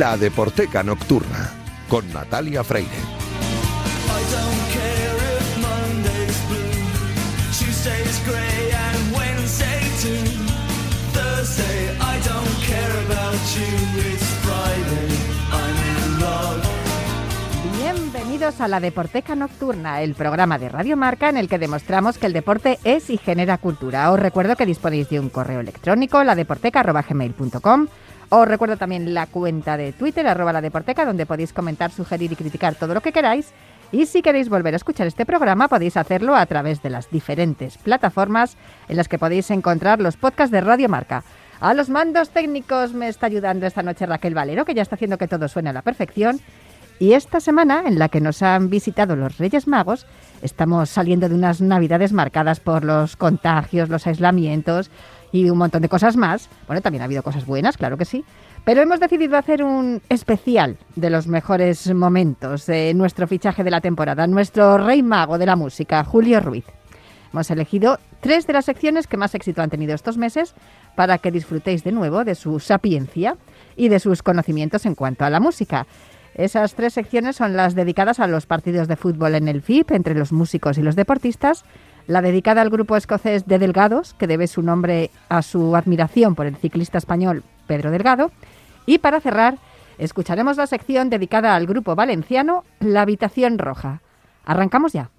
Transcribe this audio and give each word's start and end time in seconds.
La 0.00 0.16
Deporteca 0.16 0.82
Nocturna 0.82 1.50
con 1.86 2.10
Natalia 2.10 2.64
Freire. 2.64 2.88
Bienvenidos 17.78 18.62
a 18.62 18.68
la 18.68 18.80
Deporteca 18.80 19.34
Nocturna, 19.34 20.00
el 20.00 20.14
programa 20.14 20.58
de 20.58 20.70
Radio 20.70 20.96
Marca 20.96 21.28
en 21.28 21.36
el 21.36 21.46
que 21.46 21.58
demostramos 21.58 22.16
que 22.16 22.24
el 22.24 22.32
deporte 22.32 22.78
es 22.84 23.10
y 23.10 23.18
genera 23.18 23.58
cultura. 23.58 24.10
Os 24.10 24.18
recuerdo 24.18 24.56
que 24.56 24.64
disponéis 24.64 25.10
de 25.10 25.20
un 25.20 25.28
correo 25.28 25.60
electrónico, 25.60 26.24
ladeporteca.gmail.com 26.24 27.88
os 28.30 28.46
recuerdo 28.48 28.76
también 28.76 29.12
la 29.12 29.26
cuenta 29.26 29.76
de 29.76 29.92
Twitter, 29.92 30.26
arroba 30.26 30.52
la 30.52 30.60
deporteca, 30.60 31.04
donde 31.04 31.26
podéis 31.26 31.52
comentar, 31.52 31.90
sugerir 31.90 32.30
y 32.30 32.36
criticar 32.36 32.76
todo 32.76 32.94
lo 32.94 33.00
que 33.00 33.12
queráis. 33.12 33.52
Y 33.90 34.06
si 34.06 34.22
queréis 34.22 34.48
volver 34.48 34.72
a 34.72 34.76
escuchar 34.76 35.08
este 35.08 35.26
programa, 35.26 35.66
podéis 35.66 35.96
hacerlo 35.96 36.36
a 36.36 36.46
través 36.46 36.80
de 36.80 36.90
las 36.90 37.10
diferentes 37.10 37.76
plataformas 37.76 38.56
en 38.88 38.96
las 38.96 39.08
que 39.08 39.18
podéis 39.18 39.50
encontrar 39.50 40.00
los 40.00 40.16
podcasts 40.16 40.52
de 40.52 40.60
Radio 40.60 40.88
Marca. 40.88 41.24
A 41.60 41.74
los 41.74 41.90
mandos 41.90 42.30
técnicos 42.30 42.94
me 42.94 43.08
está 43.08 43.26
ayudando 43.26 43.66
esta 43.66 43.82
noche 43.82 44.06
Raquel 44.06 44.34
Valero, 44.34 44.64
que 44.64 44.74
ya 44.74 44.82
está 44.82 44.94
haciendo 44.94 45.18
que 45.18 45.26
todo 45.26 45.48
suene 45.48 45.70
a 45.70 45.72
la 45.72 45.82
perfección. 45.82 46.40
Y 47.00 47.14
esta 47.14 47.40
semana, 47.40 47.82
en 47.86 47.98
la 47.98 48.08
que 48.10 48.20
nos 48.20 48.42
han 48.42 48.70
visitado 48.70 49.16
los 49.16 49.38
Reyes 49.38 49.66
Magos, 49.66 50.06
estamos 50.42 50.88
saliendo 50.88 51.28
de 51.28 51.34
unas 51.34 51.60
navidades 51.60 52.12
marcadas 52.12 52.60
por 52.60 52.84
los 52.84 53.16
contagios, 53.16 53.88
los 53.88 54.06
aislamientos 54.06 54.90
y 55.32 55.50
un 55.50 55.58
montón 55.58 55.82
de 55.82 55.88
cosas 55.88 56.16
más. 56.16 56.48
Bueno, 56.66 56.82
también 56.82 57.02
ha 57.02 57.04
habido 57.04 57.22
cosas 57.22 57.46
buenas, 57.46 57.76
claro 57.76 57.96
que 57.96 58.04
sí. 58.04 58.24
Pero 58.64 58.82
hemos 58.82 59.00
decidido 59.00 59.36
hacer 59.36 59.62
un 59.62 60.02
especial 60.08 60.76
de 60.96 61.10
los 61.10 61.26
mejores 61.26 61.92
momentos 61.94 62.66
de 62.66 62.92
nuestro 62.94 63.26
fichaje 63.26 63.64
de 63.64 63.70
la 63.70 63.80
temporada, 63.80 64.26
nuestro 64.26 64.78
rey 64.78 65.02
mago 65.02 65.38
de 65.38 65.46
la 65.46 65.56
música, 65.56 66.04
Julio 66.04 66.40
Ruiz. 66.40 66.66
Hemos 67.32 67.50
elegido 67.50 67.98
tres 68.20 68.46
de 68.46 68.52
las 68.52 68.64
secciones 68.64 69.06
que 69.06 69.16
más 69.16 69.34
éxito 69.34 69.62
han 69.62 69.70
tenido 69.70 69.94
estos 69.94 70.18
meses 70.18 70.54
para 70.96 71.18
que 71.18 71.30
disfrutéis 71.30 71.84
de 71.84 71.92
nuevo 71.92 72.24
de 72.24 72.34
su 72.34 72.58
sapiencia 72.58 73.36
y 73.76 73.88
de 73.88 74.00
sus 74.00 74.22
conocimientos 74.22 74.84
en 74.84 74.94
cuanto 74.94 75.24
a 75.24 75.30
la 75.30 75.40
música. 75.40 75.86
Esas 76.34 76.74
tres 76.74 76.94
secciones 76.94 77.36
son 77.36 77.56
las 77.56 77.74
dedicadas 77.74 78.20
a 78.20 78.26
los 78.26 78.46
partidos 78.46 78.88
de 78.88 78.96
fútbol 78.96 79.34
en 79.34 79.48
el 79.48 79.62
FIP 79.62 79.92
entre 79.92 80.14
los 80.14 80.32
músicos 80.32 80.78
y 80.78 80.82
los 80.82 80.96
deportistas, 80.96 81.64
la 82.06 82.22
dedicada 82.22 82.62
al 82.62 82.70
grupo 82.70 82.96
escocés 82.96 83.46
de 83.46 83.58
Delgados, 83.58 84.14
que 84.14 84.26
debe 84.26 84.46
su 84.46 84.62
nombre 84.62 85.10
a 85.28 85.42
su 85.42 85.76
admiración 85.76 86.34
por 86.34 86.46
el 86.46 86.56
ciclista 86.56 86.98
español 86.98 87.42
Pedro 87.66 87.90
Delgado. 87.90 88.30
Y 88.86 88.98
para 88.98 89.20
cerrar, 89.20 89.58
escucharemos 89.98 90.56
la 90.56 90.66
sección 90.66 91.10
dedicada 91.10 91.54
al 91.54 91.66
grupo 91.66 91.94
valenciano 91.94 92.64
La 92.80 93.02
Habitación 93.02 93.58
Roja. 93.58 94.00
Arrancamos 94.44 94.92
ya. 94.92 95.10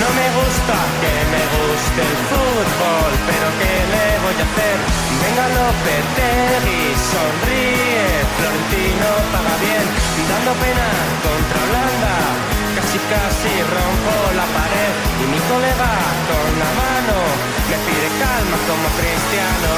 No 0.00 0.08
me 0.12 0.26
gusta 0.36 0.76
que 1.00 1.14
me 1.32 1.42
guste 1.56 2.02
el 2.02 2.16
fútbol, 2.28 3.12
pero 3.26 3.46
¿qué 3.58 3.72
le 3.92 4.06
voy 4.24 4.34
a 4.34 4.44
hacer? 4.44 5.05
Venga 5.36 5.48
Lopetegui, 5.52 6.96
sonríe, 6.96 8.08
Florentino 8.36 9.08
paga 9.32 9.54
bien, 9.60 9.84
dando 10.32 10.52
pena 10.64 10.88
contra 11.20 11.58
Holanda, 11.60 12.14
casi 12.76 12.96
casi 13.12 13.52
rompo 13.68 14.14
la 14.32 14.46
pared. 14.56 14.94
Y 15.20 15.24
mi 15.28 15.40
colega 15.52 15.92
con 16.24 16.48
la 16.56 16.70
mano. 16.80 17.16
Me 17.68 17.76
pide 17.84 18.08
calma 18.16 18.56
como 18.64 18.88
cristiano. 18.96 19.72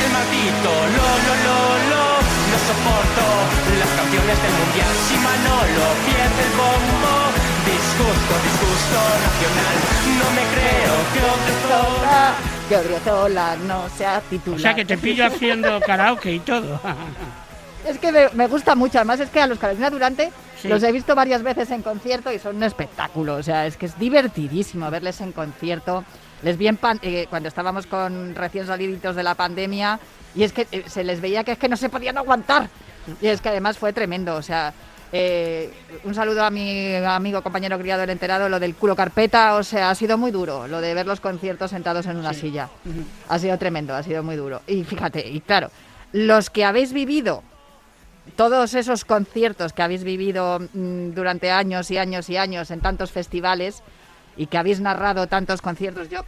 El 0.00 0.10
maldito 0.16 0.70
lo 0.96 1.08
lo 1.26 1.34
lo 1.44 1.60
lo 1.90 2.15
no 2.56 2.62
soporto 2.64 3.24
las 3.78 3.88
canciones 4.00 4.36
del 4.42 4.52
mundial 4.52 4.92
si 5.08 5.14
Manolo 5.16 5.86
pierde 6.06 6.42
el 6.48 6.52
bombo 6.56 7.14
disgusto, 7.68 8.32
disgusto 8.46 8.98
nacional. 9.26 9.76
No 10.20 10.28
me 10.32 10.44
creo 10.54 10.94
que 11.12 11.20
Odriozola, 11.20 12.34
que 12.68 12.76
Odriozola 12.76 13.56
no 13.66 13.88
sea 13.96 14.20
titular. 14.22 14.58
O 14.58 14.62
sea 14.62 14.74
que 14.74 14.84
te 14.84 14.96
pillo 14.96 15.26
haciendo 15.26 15.80
karaoke 15.86 16.32
y 16.32 16.38
todo. 16.40 16.80
Es 17.86 17.98
que 17.98 18.10
me, 18.10 18.28
me 18.32 18.46
gusta 18.46 18.74
mucho, 18.74 18.98
además 18.98 19.20
es 19.20 19.28
que 19.30 19.40
a 19.40 19.46
los 19.46 19.58
Carolina 19.58 19.90
Durante 19.90 20.32
Sí. 20.60 20.68
los 20.68 20.82
he 20.82 20.90
visto 20.90 21.14
varias 21.14 21.42
veces 21.42 21.70
en 21.70 21.82
concierto 21.82 22.32
y 22.32 22.38
son 22.38 22.56
un 22.56 22.62
espectáculo, 22.62 23.34
o 23.34 23.42
sea, 23.42 23.66
es 23.66 23.76
que 23.76 23.84
es 23.84 23.98
divertidísimo 23.98 24.90
verles 24.90 25.20
en 25.20 25.32
concierto. 25.32 26.02
Les 26.46 26.56
vi 26.56 26.68
en 26.68 26.76
pan- 26.76 27.00
eh, 27.02 27.26
cuando 27.28 27.48
estábamos 27.48 27.88
con 27.88 28.32
recién 28.36 28.68
saliditos 28.68 29.16
de 29.16 29.24
la 29.24 29.34
pandemia 29.34 29.98
y 30.32 30.44
es 30.44 30.52
que 30.52 30.68
eh, 30.70 30.84
se 30.86 31.02
les 31.02 31.20
veía 31.20 31.42
que 31.42 31.50
es 31.50 31.58
que 31.58 31.68
no 31.68 31.76
se 31.76 31.88
podían 31.88 32.16
aguantar. 32.18 32.68
Y 33.20 33.26
es 33.26 33.40
que 33.40 33.48
además 33.48 33.76
fue 33.78 33.92
tremendo, 33.92 34.36
o 34.36 34.42
sea, 34.42 34.72
eh, 35.10 35.72
un 36.04 36.14
saludo 36.14 36.44
a 36.44 36.50
mi 36.50 36.94
amigo 36.94 37.42
compañero 37.42 37.76
criado 37.80 38.04
el 38.04 38.10
enterado, 38.10 38.48
lo 38.48 38.60
del 38.60 38.76
culo 38.76 38.94
carpeta, 38.94 39.56
o 39.56 39.64
sea, 39.64 39.90
ha 39.90 39.94
sido 39.96 40.18
muy 40.18 40.30
duro, 40.30 40.68
lo 40.68 40.80
de 40.80 40.94
ver 40.94 41.08
los 41.08 41.18
conciertos 41.18 41.72
sentados 41.72 42.06
en 42.06 42.16
una 42.16 42.32
silla. 42.32 42.68
Ha 43.28 43.38
sido 43.40 43.58
tremendo, 43.58 43.96
ha 43.96 44.04
sido 44.04 44.22
muy 44.22 44.36
duro. 44.36 44.62
Y 44.68 44.84
fíjate, 44.84 45.28
y 45.28 45.40
claro, 45.40 45.72
los 46.12 46.48
que 46.48 46.64
habéis 46.64 46.92
vivido 46.92 47.42
todos 48.36 48.74
esos 48.74 49.04
conciertos 49.04 49.72
que 49.72 49.82
habéis 49.82 50.04
vivido 50.04 50.60
mm, 50.60 51.10
durante 51.10 51.50
años 51.50 51.90
y 51.90 51.98
años 51.98 52.30
y 52.30 52.36
años 52.36 52.70
en 52.70 52.80
tantos 52.80 53.10
festivales 53.10 53.82
y 54.36 54.46
que 54.46 54.58
habéis 54.58 54.80
narrado 54.80 55.26
tantos 55.26 55.62
conciertos, 55.62 56.08
yo 56.08 56.20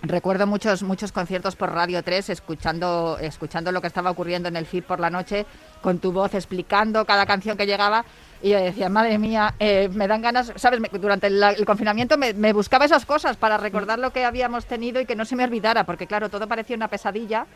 recuerdo 0.00 0.46
muchos 0.46 0.84
muchos 0.84 1.10
conciertos 1.10 1.56
por 1.56 1.72
Radio 1.72 2.04
3 2.04 2.30
escuchando 2.30 3.18
escuchando 3.20 3.72
lo 3.72 3.80
que 3.80 3.88
estaba 3.88 4.10
ocurriendo 4.12 4.48
en 4.48 4.54
el 4.54 4.64
FIP 4.64 4.86
por 4.86 5.00
la 5.00 5.10
noche 5.10 5.44
con 5.82 5.98
tu 5.98 6.12
voz 6.12 6.34
explicando 6.34 7.04
cada 7.04 7.26
canción 7.26 7.56
que 7.56 7.66
llegaba 7.66 8.04
y 8.40 8.50
yo 8.50 8.60
decía, 8.60 8.88
madre 8.88 9.18
mía, 9.18 9.54
eh, 9.58 9.88
me 9.92 10.06
dan 10.06 10.22
ganas, 10.22 10.52
¿sabes? 10.54 10.78
Me- 10.78 10.88
durante 11.00 11.26
el, 11.26 11.42
el 11.42 11.64
confinamiento 11.66 12.16
me, 12.16 12.32
me 12.34 12.52
buscaba 12.52 12.84
esas 12.84 13.04
cosas 13.04 13.36
para 13.36 13.56
recordar 13.56 13.98
lo 13.98 14.12
que 14.12 14.24
habíamos 14.24 14.64
tenido 14.66 15.00
y 15.00 15.06
que 15.06 15.16
no 15.16 15.24
se 15.24 15.34
me 15.34 15.42
olvidara, 15.42 15.82
porque 15.82 16.06
claro, 16.06 16.28
todo 16.28 16.46
parecía 16.46 16.76
una 16.76 16.86
pesadilla 16.86 17.46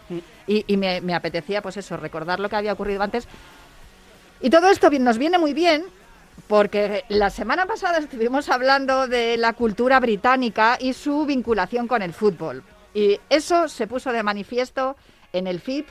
y, 0.49 0.65
y 0.67 0.77
me, 0.77 1.01
me 1.01 1.15
apetecía, 1.15 1.63
pues 1.63 1.77
eso, 1.77 1.97
recordar 1.97 2.41
lo 2.41 2.49
que 2.49 2.57
había 2.57 2.73
ocurrido 2.73 3.01
antes. 3.01 3.29
Y 4.41 4.51
todo 4.51 4.69
esto 4.71 4.91
nos 4.91 5.19
viene 5.19 5.39
muy 5.39 5.55
bien 5.55 5.85
porque 6.49 7.05
la 7.09 7.31
semana 7.31 7.67
pasada 7.67 7.99
estuvimos 7.99 8.49
hablando 8.49 9.09
de 9.09 9.37
la 9.37 9.53
cultura 9.53 10.01
británica 10.01 10.77
y 10.81 10.93
su 10.93 11.25
vinculación 11.27 11.89
con 11.89 12.03
el 12.03 12.13
fútbol. 12.13 12.63
Y 12.95 13.19
eso 13.31 13.69
se 13.69 13.87
puso 13.87 14.13
de 14.13 14.23
manifiesto 14.23 14.97
en 15.33 15.47
el 15.47 15.61
FIP 15.61 15.89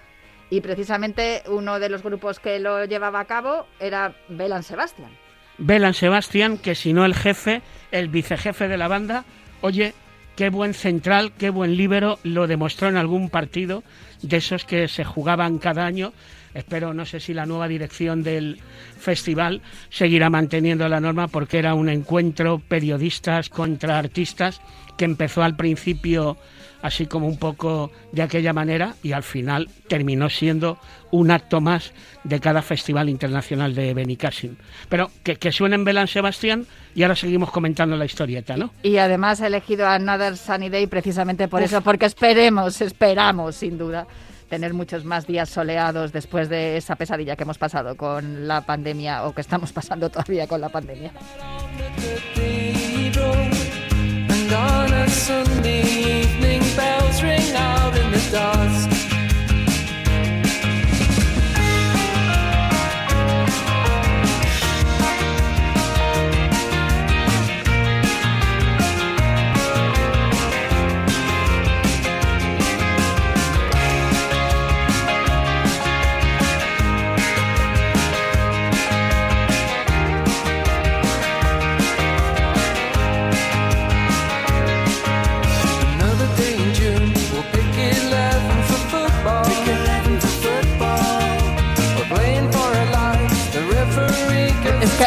y 0.50 0.62
precisamente 0.62 1.44
uno 1.48 1.80
de 1.80 1.90
los 1.90 2.04
grupos 2.04 2.40
que 2.40 2.60
lo 2.60 2.86
llevaba 2.86 3.22
a 3.22 3.26
cabo 3.26 3.66
era 3.80 4.16
Belan 4.30 4.64
Sebastian. 4.64 5.10
Belan 5.58 5.94
Sebastián, 5.94 6.58
que 6.58 6.76
si 6.76 6.94
no 6.94 7.06
el 7.06 7.16
jefe, 7.16 7.62
el 7.92 8.10
vicejefe 8.10 8.68
de 8.68 8.78
la 8.78 8.88
banda, 8.88 9.24
oye, 9.62 9.94
qué 10.36 10.50
buen 10.50 10.74
central, 10.74 11.34
qué 11.38 11.50
buen 11.50 11.78
líbero, 11.78 12.20
lo 12.24 12.48
demostró 12.48 12.88
en 12.90 12.98
algún 12.98 13.30
partido 13.30 13.84
de 14.22 14.38
esos 14.38 14.66
que 14.66 14.88
se 14.88 15.04
jugaban 15.04 15.58
cada 15.58 15.86
año. 15.86 16.14
Espero, 16.54 16.94
no 16.94 17.06
sé 17.06 17.20
si 17.20 17.34
la 17.34 17.46
nueva 17.46 17.68
dirección 17.68 18.24
del 18.24 18.60
festival 19.00 19.62
seguirá 19.90 20.30
manteniendo 20.30 20.88
la 20.90 21.00
norma 21.00 21.28
porque 21.28 21.60
era 21.60 21.74
un 21.74 21.90
encuentro 21.90 22.60
periodistas 22.60 23.50
contra 23.50 23.98
artistas 23.98 24.62
que 24.98 25.06
empezó 25.06 25.44
al 25.44 25.56
principio 25.56 26.38
así 26.82 27.06
como 27.06 27.28
un 27.28 27.38
poco 27.38 27.92
de 28.12 28.22
aquella 28.22 28.54
manera 28.54 28.96
y 29.04 29.12
al 29.12 29.24
final 29.24 29.70
terminó 29.88 30.30
siendo 30.30 30.78
un 31.12 31.32
acto 31.32 31.62
más 31.62 31.94
de 32.24 32.40
cada 32.40 32.62
Festival 32.62 33.10
Internacional 33.10 33.76
de 33.76 33.94
Benicassim. 33.94 34.56
Pero 34.90 35.12
que, 35.24 35.36
que 35.36 35.52
suene 35.52 35.76
en 35.76 35.84
Belán 35.84 36.08
Sebastián 36.08 36.66
y 36.96 37.04
ahora 37.04 37.16
seguimos 37.16 37.52
comentando 37.52 37.96
la 37.98 38.06
historieta, 38.06 38.58
¿no? 38.58 38.72
Y 38.84 38.98
además 38.98 39.42
he 39.42 39.48
elegido 39.48 39.88
Another 39.88 40.38
Sunny 40.38 40.70
Day 40.70 40.88
precisamente 40.88 41.48
por 41.48 41.62
eso, 41.62 41.82
porque 41.82 42.06
esperemos, 42.06 42.82
esperamos 42.82 43.56
sin 43.56 43.78
duda 43.78 44.08
tener 44.52 44.74
muchos 44.74 45.06
más 45.06 45.26
días 45.28 45.50
soleados 45.50 46.12
después 46.12 46.50
de 46.50 46.76
esa 46.76 46.98
pesadilla 46.98 47.38
que 47.38 47.44
hemos 47.44 47.58
pasado 47.58 47.96
con 47.96 48.50
la 48.50 48.60
pandemia 48.60 49.24
o 49.24 49.34
que 49.34 49.40
estamos 49.40 49.72
pasando 49.72 50.10
todavía 50.10 50.46
con 50.46 50.60
la 50.60 50.68
pandemia. 50.68 51.14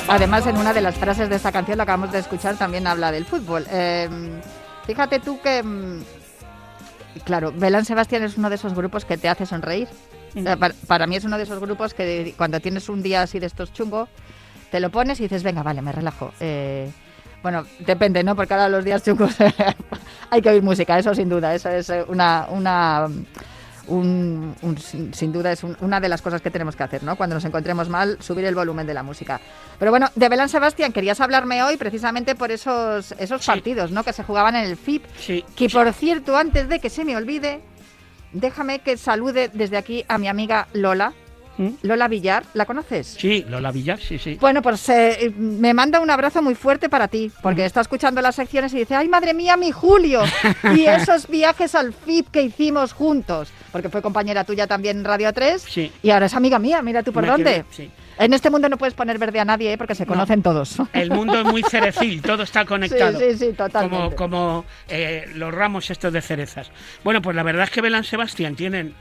Además 0.08 0.46
en 0.46 0.56
una 0.56 0.72
de 0.72 0.80
las 0.80 0.96
frases 0.96 1.28
de 1.28 1.36
esta 1.36 1.52
canción, 1.52 1.76
la 1.78 1.84
acabamos 1.84 2.12
de 2.12 2.18
escuchar, 2.18 2.56
también 2.56 2.86
habla 2.86 3.12
del 3.12 3.24
fútbol. 3.24 3.66
Eh, 3.70 4.08
fíjate 4.86 5.20
tú 5.20 5.40
que, 5.40 5.62
mm, 5.62 6.02
claro, 7.24 7.52
Belán 7.52 7.84
Sebastián 7.84 8.22
es 8.22 8.36
uno 8.36 8.48
de 8.48 8.56
esos 8.56 8.74
grupos 8.74 9.04
que 9.04 9.16
te 9.16 9.28
hace 9.28 9.46
sonreír. 9.46 9.88
Para, 10.58 10.74
para 10.88 11.06
mí 11.06 11.14
es 11.14 11.24
uno 11.24 11.36
de 11.36 11.44
esos 11.44 11.60
grupos 11.60 11.94
que 11.94 12.34
cuando 12.36 12.58
tienes 12.58 12.88
un 12.88 13.02
día 13.02 13.22
así 13.22 13.38
de 13.38 13.46
estos 13.46 13.72
chungos, 13.72 14.08
te 14.70 14.80
lo 14.80 14.90
pones 14.90 15.20
y 15.20 15.24
dices, 15.24 15.44
venga, 15.44 15.62
vale, 15.62 15.80
me 15.80 15.92
relajo. 15.92 16.32
Eh, 16.40 16.90
bueno, 17.44 17.64
depende, 17.80 18.24
¿no? 18.24 18.34
Porque 18.34 18.54
ahora 18.54 18.68
los 18.68 18.84
días 18.84 19.04
chungos 19.04 19.36
hay 20.30 20.42
que 20.42 20.48
oír 20.48 20.62
música, 20.62 20.98
eso 20.98 21.14
sin 21.14 21.28
duda, 21.28 21.54
eso 21.54 21.68
es 21.68 21.90
eh, 21.90 22.04
una... 22.08 22.46
una 22.50 23.08
un- 23.88 24.54
un- 24.62 24.78
sin, 24.78 25.12
sin 25.14 25.32
duda 25.32 25.52
es 25.52 25.62
un- 25.64 25.76
una 25.80 26.00
de 26.00 26.08
las 26.08 26.22
cosas 26.22 26.40
que 26.40 26.50
tenemos 26.50 26.76
que 26.76 26.82
hacer, 26.82 27.02
¿no? 27.02 27.16
Cuando 27.16 27.34
nos 27.34 27.44
encontremos 27.44 27.88
mal, 27.88 28.16
subir 28.20 28.44
el 28.44 28.54
volumen 28.54 28.86
de 28.86 28.94
la 28.94 29.02
música. 29.02 29.40
Pero 29.78 29.90
bueno, 29.90 30.08
de 30.14 30.28
Belán 30.28 30.48
Sebastián 30.48 30.92
querías 30.92 31.20
hablarme 31.20 31.62
hoy 31.62 31.76
precisamente 31.76 32.34
por 32.34 32.50
esos, 32.50 33.12
esos 33.18 33.42
Sí. 33.42 33.46
partidos, 33.46 33.90
¿no? 33.90 34.04
Que 34.04 34.12
se 34.12 34.24
jugaban 34.24 34.56
en 34.56 34.64
el 34.64 34.76
FIP. 34.76 35.04
Sí, 35.18 35.44
Que 35.56 35.68
sí. 35.68 35.74
por 35.74 35.92
cierto, 35.92 36.36
antes 36.36 36.68
de 36.68 36.80
que 36.80 36.90
se 36.90 37.04
me 37.04 37.16
olvide, 37.16 37.60
déjame 38.32 38.80
que 38.80 38.96
salude 38.96 39.50
desde 39.52 39.76
aquí 39.76 40.04
a 40.08 40.18
mi 40.18 40.28
amiga 40.28 40.66
Lola. 40.72 41.12
¿Mm? 41.56 41.68
Lola 41.82 42.08
Villar, 42.08 42.42
¿la 42.54 42.66
conoces? 42.66 43.06
Sí, 43.18 43.44
Lola 43.48 43.70
Villar, 43.70 44.00
sí, 44.00 44.18
sí. 44.18 44.36
Bueno, 44.40 44.60
pues 44.62 44.88
eh, 44.88 45.32
me 45.36 45.72
manda 45.72 46.00
un 46.00 46.10
abrazo 46.10 46.42
muy 46.42 46.54
fuerte 46.54 46.88
para 46.88 47.08
ti, 47.08 47.30
porque 47.42 47.64
está 47.64 47.80
escuchando 47.80 48.20
las 48.20 48.34
secciones 48.34 48.74
y 48.74 48.78
dice, 48.78 48.96
ay, 48.96 49.08
madre 49.08 49.34
mía, 49.34 49.56
mi 49.56 49.70
Julio, 49.70 50.22
y 50.76 50.86
esos 50.86 51.28
viajes 51.28 51.74
al 51.74 51.92
FIP 51.92 52.28
que 52.30 52.42
hicimos 52.42 52.92
juntos, 52.92 53.50
porque 53.70 53.88
fue 53.88 54.02
compañera 54.02 54.44
tuya 54.44 54.66
también 54.66 54.98
en 54.98 55.04
Radio 55.04 55.32
3, 55.32 55.62
Sí. 55.62 55.92
y 56.02 56.10
ahora 56.10 56.26
es 56.26 56.34
amiga 56.34 56.58
mía, 56.58 56.82
mira 56.82 57.02
tú 57.02 57.12
por 57.12 57.26
dónde. 57.26 57.64
sí. 57.70 57.90
En 58.16 58.32
este 58.32 58.48
mundo 58.48 58.68
no 58.68 58.78
puedes 58.78 58.94
poner 58.94 59.18
verde 59.18 59.40
a 59.40 59.44
nadie, 59.44 59.72
¿eh? 59.72 59.76
porque 59.76 59.96
se 59.96 60.04
No. 60.06 60.12
conocen 60.12 60.40
todos. 60.40 60.76
El 60.92 61.10
mundo 61.10 61.36
es 61.40 61.44
muy 61.44 61.64
cerecil, 61.64 62.22
todo 62.22 62.44
está 62.44 62.64
conectado. 62.64 63.18
Sí, 63.18 63.32
sí, 63.32 63.38
sí, 63.48 63.52
totalmente. 63.54 63.96
Como, 63.96 64.14
como 64.14 64.64
eh, 64.86 65.24
los 65.34 65.52
ramos 65.52 65.90
estos 65.90 66.12
de 66.12 66.20
cerezas. 66.22 66.70
Bueno, 67.02 67.20
pues 67.20 67.34
la 67.34 67.42
verdad 67.42 67.64
es 67.64 67.70
que 67.70 67.80
Belán 67.80 68.04
Sebastián 68.04 68.54
tienen 68.54 68.94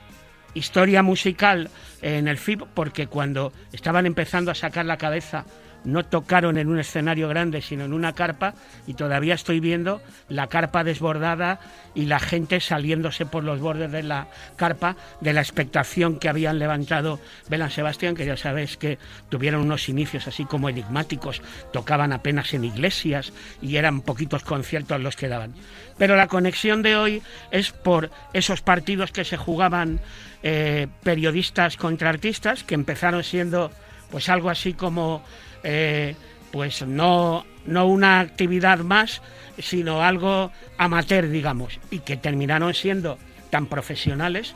historia 0.54 1.02
musical 1.02 1.68
en 2.02 2.28
el 2.28 2.38
FIP 2.38 2.62
porque 2.74 3.06
cuando 3.06 3.52
estaban 3.72 4.06
empezando 4.06 4.50
a 4.50 4.54
sacar 4.54 4.86
la 4.86 4.96
cabeza 4.96 5.44
no 5.84 6.04
tocaron 6.04 6.58
en 6.58 6.68
un 6.68 6.78
escenario 6.78 7.28
grande, 7.28 7.62
sino 7.62 7.84
en 7.84 7.92
una 7.92 8.14
carpa, 8.14 8.54
y 8.86 8.94
todavía 8.94 9.34
estoy 9.34 9.60
viendo 9.60 10.00
la 10.28 10.48
carpa 10.48 10.84
desbordada 10.84 11.60
y 11.94 12.06
la 12.06 12.18
gente 12.18 12.60
saliéndose 12.60 13.26
por 13.26 13.44
los 13.44 13.60
bordes 13.60 13.92
de 13.92 14.02
la 14.02 14.28
carpa 14.56 14.96
de 15.20 15.32
la 15.32 15.40
expectación 15.40 16.18
que 16.18 16.28
habían 16.28 16.58
levantado 16.58 17.20
Belán 17.48 17.70
Sebastián, 17.70 18.14
que 18.14 18.26
ya 18.26 18.36
sabéis 18.36 18.76
que 18.76 18.98
tuvieron 19.28 19.62
unos 19.62 19.88
inicios 19.88 20.26
así 20.26 20.44
como 20.44 20.68
enigmáticos, 20.68 21.42
tocaban 21.72 22.12
apenas 22.12 22.54
en 22.54 22.64
iglesias 22.64 23.32
y 23.60 23.76
eran 23.76 24.00
poquitos 24.00 24.42
conciertos 24.42 25.00
los 25.00 25.16
que 25.16 25.28
daban. 25.28 25.54
Pero 25.98 26.16
la 26.16 26.26
conexión 26.26 26.82
de 26.82 26.96
hoy 26.96 27.22
es 27.50 27.70
por 27.70 28.10
esos 28.32 28.62
partidos 28.62 29.12
que 29.12 29.24
se 29.24 29.36
jugaban 29.36 30.00
eh, 30.42 30.88
periodistas 31.02 31.76
contra 31.76 32.10
artistas, 32.10 32.64
que 32.64 32.74
empezaron 32.74 33.22
siendo 33.22 33.70
pues 34.10 34.28
algo 34.28 34.50
así 34.50 34.74
como 34.74 35.22
eh, 35.64 36.14
pues 36.52 36.82
no, 36.86 37.44
no 37.66 37.86
una 37.86 38.20
actividad 38.20 38.78
más, 38.78 39.20
sino 39.58 40.02
algo 40.02 40.52
amateur, 40.78 41.28
digamos, 41.28 41.80
y 41.90 41.98
que 42.00 42.16
terminaron 42.16 42.74
siendo 42.74 43.18
tan 43.50 43.66
profesionales 43.66 44.54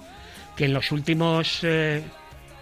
que 0.57 0.67
en 0.67 0.75
los 0.75 0.93
últimos 0.93 1.61
eh, 1.63 2.03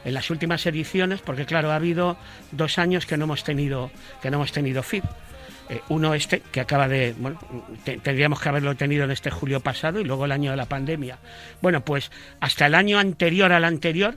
en 0.04 0.14
las 0.14 0.30
últimas 0.30 0.64
ediciones, 0.66 1.20
porque 1.20 1.46
claro, 1.46 1.72
ha 1.72 1.76
habido 1.76 2.16
dos 2.52 2.78
años 2.78 3.06
que 3.06 3.16
no 3.16 3.24
hemos 3.24 3.42
tenido 3.42 3.90
que 4.22 4.30
no 4.30 4.36
hemos 4.36 4.52
tenido 4.52 4.82
FIP. 4.82 5.04
Eh, 5.68 5.80
uno 5.88 6.14
este, 6.14 6.40
que 6.52 6.60
acaba 6.60 6.86
de, 6.86 7.12
bueno, 7.18 7.40
te- 7.84 7.98
tendríamos 7.98 8.40
que 8.40 8.48
haberlo 8.48 8.76
tenido 8.76 9.02
en 9.02 9.10
este 9.10 9.32
julio 9.32 9.58
pasado 9.58 9.98
y 9.98 10.04
luego 10.04 10.24
el 10.24 10.30
año 10.30 10.52
de 10.52 10.56
la 10.56 10.66
pandemia. 10.66 11.18
Bueno, 11.60 11.80
pues 11.84 12.12
hasta 12.38 12.66
el 12.66 12.76
año 12.76 13.00
anterior 13.00 13.50
al 13.50 13.64
anterior, 13.64 14.16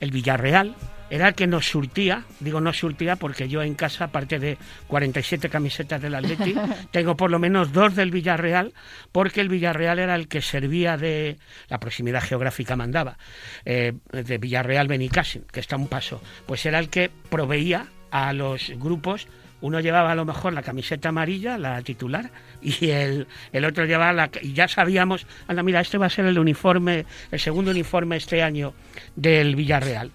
el 0.00 0.10
Villarreal 0.10 0.74
era 1.08 1.28
el 1.28 1.34
que 1.34 1.46
nos 1.46 1.68
surtía, 1.68 2.24
digo 2.40 2.60
no 2.60 2.72
surtía 2.72 3.16
porque 3.16 3.48
yo 3.48 3.62
en 3.62 3.74
casa, 3.74 4.04
aparte 4.04 4.38
de 4.38 4.58
47 4.88 5.48
camisetas 5.48 6.02
del 6.02 6.14
Atleti, 6.14 6.54
tengo 6.90 7.16
por 7.16 7.30
lo 7.30 7.38
menos 7.38 7.72
dos 7.72 7.94
del 7.94 8.10
Villarreal, 8.10 8.72
porque 9.12 9.40
el 9.40 9.48
Villarreal 9.48 9.98
era 9.98 10.14
el 10.14 10.28
que 10.28 10.42
servía 10.42 10.96
de, 10.96 11.38
la 11.68 11.78
proximidad 11.78 12.22
geográfica 12.22 12.76
mandaba, 12.76 13.18
eh, 13.64 13.92
de 14.10 14.38
Villarreal 14.38 14.88
Benicassin, 14.88 15.44
que 15.52 15.60
está 15.60 15.76
a 15.76 15.78
un 15.78 15.88
paso, 15.88 16.20
pues 16.46 16.66
era 16.66 16.78
el 16.78 16.88
que 16.88 17.10
proveía 17.30 17.86
a 18.10 18.32
los 18.32 18.72
grupos 18.76 19.28
uno 19.60 19.80
llevaba 19.80 20.12
a 20.12 20.14
lo 20.14 20.24
mejor 20.24 20.52
la 20.52 20.62
camiseta 20.62 21.08
amarilla, 21.08 21.58
la 21.58 21.80
titular, 21.82 22.30
y 22.62 22.90
el, 22.90 23.26
el 23.52 23.64
otro 23.64 23.84
llevaba 23.84 24.12
la... 24.12 24.30
Y 24.42 24.52
ya 24.52 24.68
sabíamos, 24.68 25.26
anda, 25.48 25.62
mira, 25.62 25.80
este 25.80 25.98
va 25.98 26.06
a 26.06 26.10
ser 26.10 26.26
el 26.26 26.38
uniforme, 26.38 27.06
el 27.30 27.40
segundo 27.40 27.70
uniforme 27.70 28.16
este 28.16 28.42
año 28.42 28.74
del 29.14 29.56
Villarreal. 29.56 30.10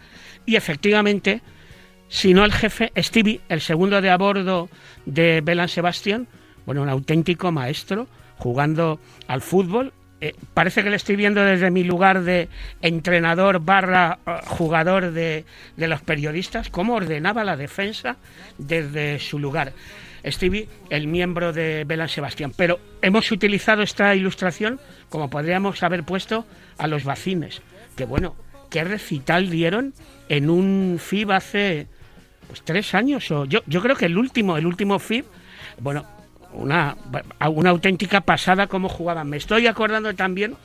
Y 0.45 0.55
efectivamente, 0.55 1.41
si 2.07 2.33
no 2.33 2.45
el 2.45 2.51
jefe, 2.51 2.91
Stevie, 2.97 3.41
el 3.49 3.61
segundo 3.61 4.01
de 4.01 4.09
a 4.09 4.17
bordo 4.17 4.69
de 5.05 5.41
Belán 5.41 5.69
Sebastián, 5.69 6.27
bueno, 6.65 6.81
un 6.83 6.89
auténtico 6.89 7.51
maestro, 7.51 8.07
jugando 8.37 8.99
al 9.27 9.41
fútbol. 9.41 9.93
Eh, 10.21 10.35
parece 10.53 10.83
que 10.83 10.91
le 10.91 10.95
estoy 10.95 11.15
viendo 11.15 11.43
desde 11.43 11.71
mi 11.71 11.83
lugar 11.83 12.21
de 12.21 12.47
entrenador 12.81 13.59
barra 13.59 14.19
eh, 14.25 14.37
jugador 14.45 15.11
de, 15.11 15.45
de 15.77 15.87
los 15.87 16.01
periodistas, 16.01 16.69
cómo 16.69 16.93
ordenaba 16.93 17.43
la 17.43 17.57
defensa 17.57 18.17
desde 18.59 19.17
su 19.17 19.39
lugar. 19.39 19.73
Stevie, 20.23 20.69
el 20.91 21.07
miembro 21.07 21.53
de 21.53 21.83
Belán 21.85 22.07
Sebastián. 22.07 22.53
Pero 22.55 22.79
hemos 23.01 23.31
utilizado 23.31 23.81
esta 23.81 24.13
ilustración 24.15 24.79
como 25.09 25.29
podríamos 25.29 25.81
haber 25.81 26.03
puesto 26.03 26.45
a 26.77 26.87
los 26.87 27.03
vacines. 27.03 27.61
Que 27.95 28.05
bueno, 28.05 28.35
qué 28.69 28.83
recital 28.83 29.49
dieron 29.49 29.93
en 30.29 30.49
un 30.49 30.97
FIB 30.99 31.31
hace 31.31 31.87
pues 32.47 32.61
tres 32.63 32.93
años 32.93 33.31
o 33.31 33.45
yo, 33.45 33.61
yo 33.65 33.81
creo 33.81 33.95
que 33.95 34.05
el 34.05 34.17
último, 34.17 34.57
el 34.57 34.65
último 34.65 34.99
FIB, 34.99 35.25
bueno, 35.79 36.05
una, 36.53 36.95
una 37.49 37.69
auténtica 37.69 38.21
pasada 38.21 38.67
como 38.67 38.89
jugaban. 38.89 39.29
Me 39.29 39.37
estoy 39.37 39.67
acordando 39.67 40.13
también 40.15 40.55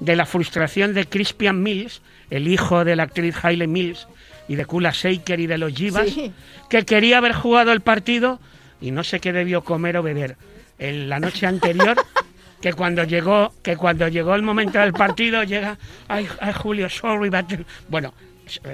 de 0.00 0.16
la 0.16 0.26
frustración 0.26 0.94
de 0.94 1.06
Crispian 1.06 1.62
Mills, 1.62 2.02
el 2.30 2.48
hijo 2.48 2.84
de 2.84 2.96
la 2.96 3.04
actriz 3.04 3.36
Hailey 3.42 3.68
Mills 3.68 4.08
y 4.48 4.56
de 4.56 4.64
Kula 4.64 4.90
Shaker 4.92 5.40
y 5.40 5.46
de 5.46 5.58
los 5.58 5.72
Jivas, 5.72 6.08
Sí. 6.08 6.32
que 6.68 6.84
quería 6.84 7.18
haber 7.18 7.32
jugado 7.32 7.72
el 7.72 7.80
partido 7.80 8.40
y 8.80 8.90
no 8.90 9.04
sé 9.04 9.20
qué 9.20 9.32
debió 9.32 9.62
comer 9.62 9.96
o 9.98 10.02
beber 10.02 10.36
en 10.78 11.08
la 11.08 11.20
noche 11.20 11.46
anterior. 11.46 11.96
Que 12.60 12.74
cuando 12.74 13.04
llegó, 13.04 13.54
que 13.62 13.78
cuando 13.78 14.06
llegó 14.08 14.34
el 14.34 14.42
momento 14.42 14.78
del 14.80 14.92
partido 14.92 15.42
llega, 15.44 15.78
ay, 16.08 16.28
ay 16.40 16.52
Julio, 16.52 16.90
sorry, 16.90 17.30
but-" 17.30 17.64
bueno, 17.88 18.12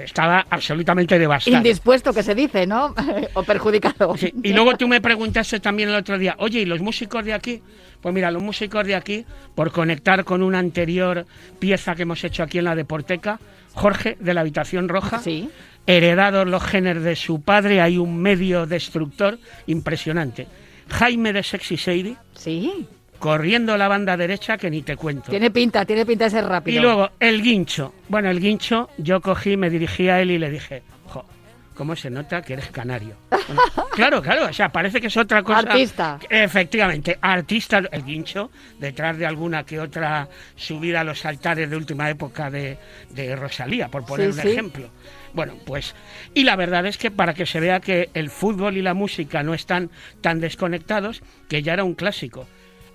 estaba 0.03 0.45
absolutamente 0.49 1.17
devastado. 1.19 1.57
Indispuesto 1.57 2.13
que 2.13 2.23
se 2.23 2.33
dice, 2.35 2.65
¿no? 2.67 2.93
o 3.33 3.43
perjudicado. 3.43 4.15
Sí, 4.17 4.33
Y 4.43 4.53
luego 4.53 4.75
tú 4.77 4.87
me 4.87 5.01
preguntaste 5.01 5.59
también 5.59 5.89
el 5.89 5.95
otro 5.95 6.17
día, 6.17 6.35
oye, 6.39 6.61
¿y 6.61 6.65
los 6.65 6.81
músicos 6.81 7.23
de 7.25 7.33
aquí? 7.33 7.61
Pues 8.01 8.13
mira, 8.13 8.29
los 8.31 8.43
músicos 8.43 8.85
de 8.85 8.95
aquí, 8.95 9.25
por 9.55 9.71
conectar 9.71 10.23
con 10.23 10.43
una 10.43 10.59
anterior 10.59 11.25
pieza 11.59 11.95
que 11.95 12.03
hemos 12.03 12.23
hecho 12.23 12.43
aquí 12.43 12.59
en 12.59 12.65
la 12.65 12.75
Deporteca, 12.75 13.39
Jorge 13.73 14.17
de 14.19 14.33
la 14.33 14.41
Habitación 14.41 14.87
Roja, 14.89 15.19
Sí. 15.19 15.49
heredados 15.85 16.47
los 16.47 16.63
genes 16.63 17.01
de 17.01 17.15
su 17.15 17.41
padre, 17.41 17.81
hay 17.81 17.97
un 17.97 18.17
medio 18.21 18.65
destructor 18.65 19.39
impresionante. 19.65 20.47
Jaime 20.89 21.33
de 21.33 21.43
Sexy 21.43 21.77
Sadie, 21.77 22.15
Sí. 22.35 22.87
Corriendo 23.19 23.77
la 23.77 23.87
banda 23.87 24.17
derecha, 24.17 24.57
que 24.57 24.69
ni 24.69 24.81
te 24.81 24.95
cuento. 24.95 25.29
Tiene 25.31 25.51
pinta, 25.51 25.85
tiene 25.85 26.05
pinta 26.05 26.25
de 26.25 26.31
ser 26.31 26.45
rápido. 26.45 26.77
Y 26.77 26.81
luego 26.81 27.09
el 27.19 27.41
guincho. 27.41 27.93
Bueno, 28.09 28.29
el 28.29 28.39
guincho, 28.39 28.89
yo 28.97 29.21
cogí, 29.21 29.57
me 29.57 29.69
dirigí 29.69 30.09
a 30.09 30.21
él 30.21 30.31
y 30.31 30.37
le 30.37 30.49
dije, 30.49 30.83
jo, 31.07 31.25
¿cómo 31.73 31.95
se 31.95 32.09
nota 32.09 32.41
que 32.41 32.53
eres 32.53 32.67
canario? 32.71 33.15
Bueno, 33.29 33.61
claro, 33.93 34.21
claro, 34.21 34.45
o 34.49 34.53
sea, 34.53 34.69
parece 34.69 34.99
que 35.01 35.07
es 35.07 35.17
otra 35.17 35.41
cosa. 35.43 35.59
Artista. 35.59 36.19
Efectivamente, 36.29 37.17
artista, 37.21 37.81
el 37.91 38.03
guincho, 38.03 38.51
detrás 38.79 39.17
de 39.17 39.25
alguna 39.25 39.63
que 39.63 39.79
otra 39.79 40.27
subida 40.55 41.01
a 41.01 41.03
los 41.03 41.25
altares 41.25 41.69
de 41.69 41.75
última 41.75 42.09
época 42.09 42.49
de, 42.49 42.77
de 43.09 43.35
Rosalía, 43.35 43.87
por 43.89 44.05
poner 44.05 44.33
Sí, 44.33 44.39
un 44.39 44.43
sí. 44.45 44.51
ejemplo. 44.51 44.89
Bueno, 45.33 45.53
pues, 45.65 45.93
y 46.33 46.43
la 46.45 46.55
verdad 46.55 46.85
es 46.87 46.97
que 46.97 47.11
para 47.11 47.33
que 47.35 47.45
se 47.45 47.59
vea 47.59 47.79
que 47.79 48.09
el 48.15 48.29
fútbol 48.31 48.75
y 48.77 48.81
la 48.81 48.93
música 48.95 49.43
no 49.43 49.53
están 49.53 49.91
tan 50.21 50.39
desconectados, 50.39 51.21
que 51.47 51.61
ya 51.61 51.73
era 51.73 51.83
un 51.83 51.93
clásico. 51.93 52.47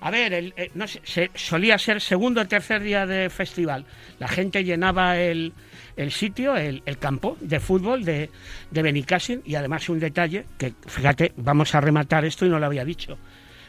A 0.05 0.11
ver, 0.11 0.33
el- 0.33 0.53
eh, 0.57 0.69
no 0.75 0.85
sé, 0.85 0.99
se- 1.05 1.31
solía 1.33 1.77
ser 1.77 2.01
segundo 2.01 2.41
o 2.41 2.45
tercer 2.45 2.83
día 2.83 3.05
de 3.07 3.29
festival. 3.29 3.85
La 4.19 4.27
gente 4.27 4.65
llenaba 4.65 5.17
el, 5.17 5.53
el 5.95 6.11
sitio, 6.11 6.57
el, 6.57 6.83
campo 6.99 7.37
de 7.39 7.61
fútbol 7.61 8.03
de, 8.03 8.29
de 8.69 8.81
Benicassin 8.81 9.41
y 9.45 9.55
además 9.55 9.87
un 9.87 9.99
detalle 9.99 10.43
que, 10.57 10.73
fíjate, 10.87 11.31
vamos 11.37 11.73
a 11.73 11.79
rematar 11.79 12.25
esto 12.25 12.45
y 12.45 12.49
no 12.49 12.59
lo 12.59 12.65
había 12.65 12.83
dicho. 12.83 13.17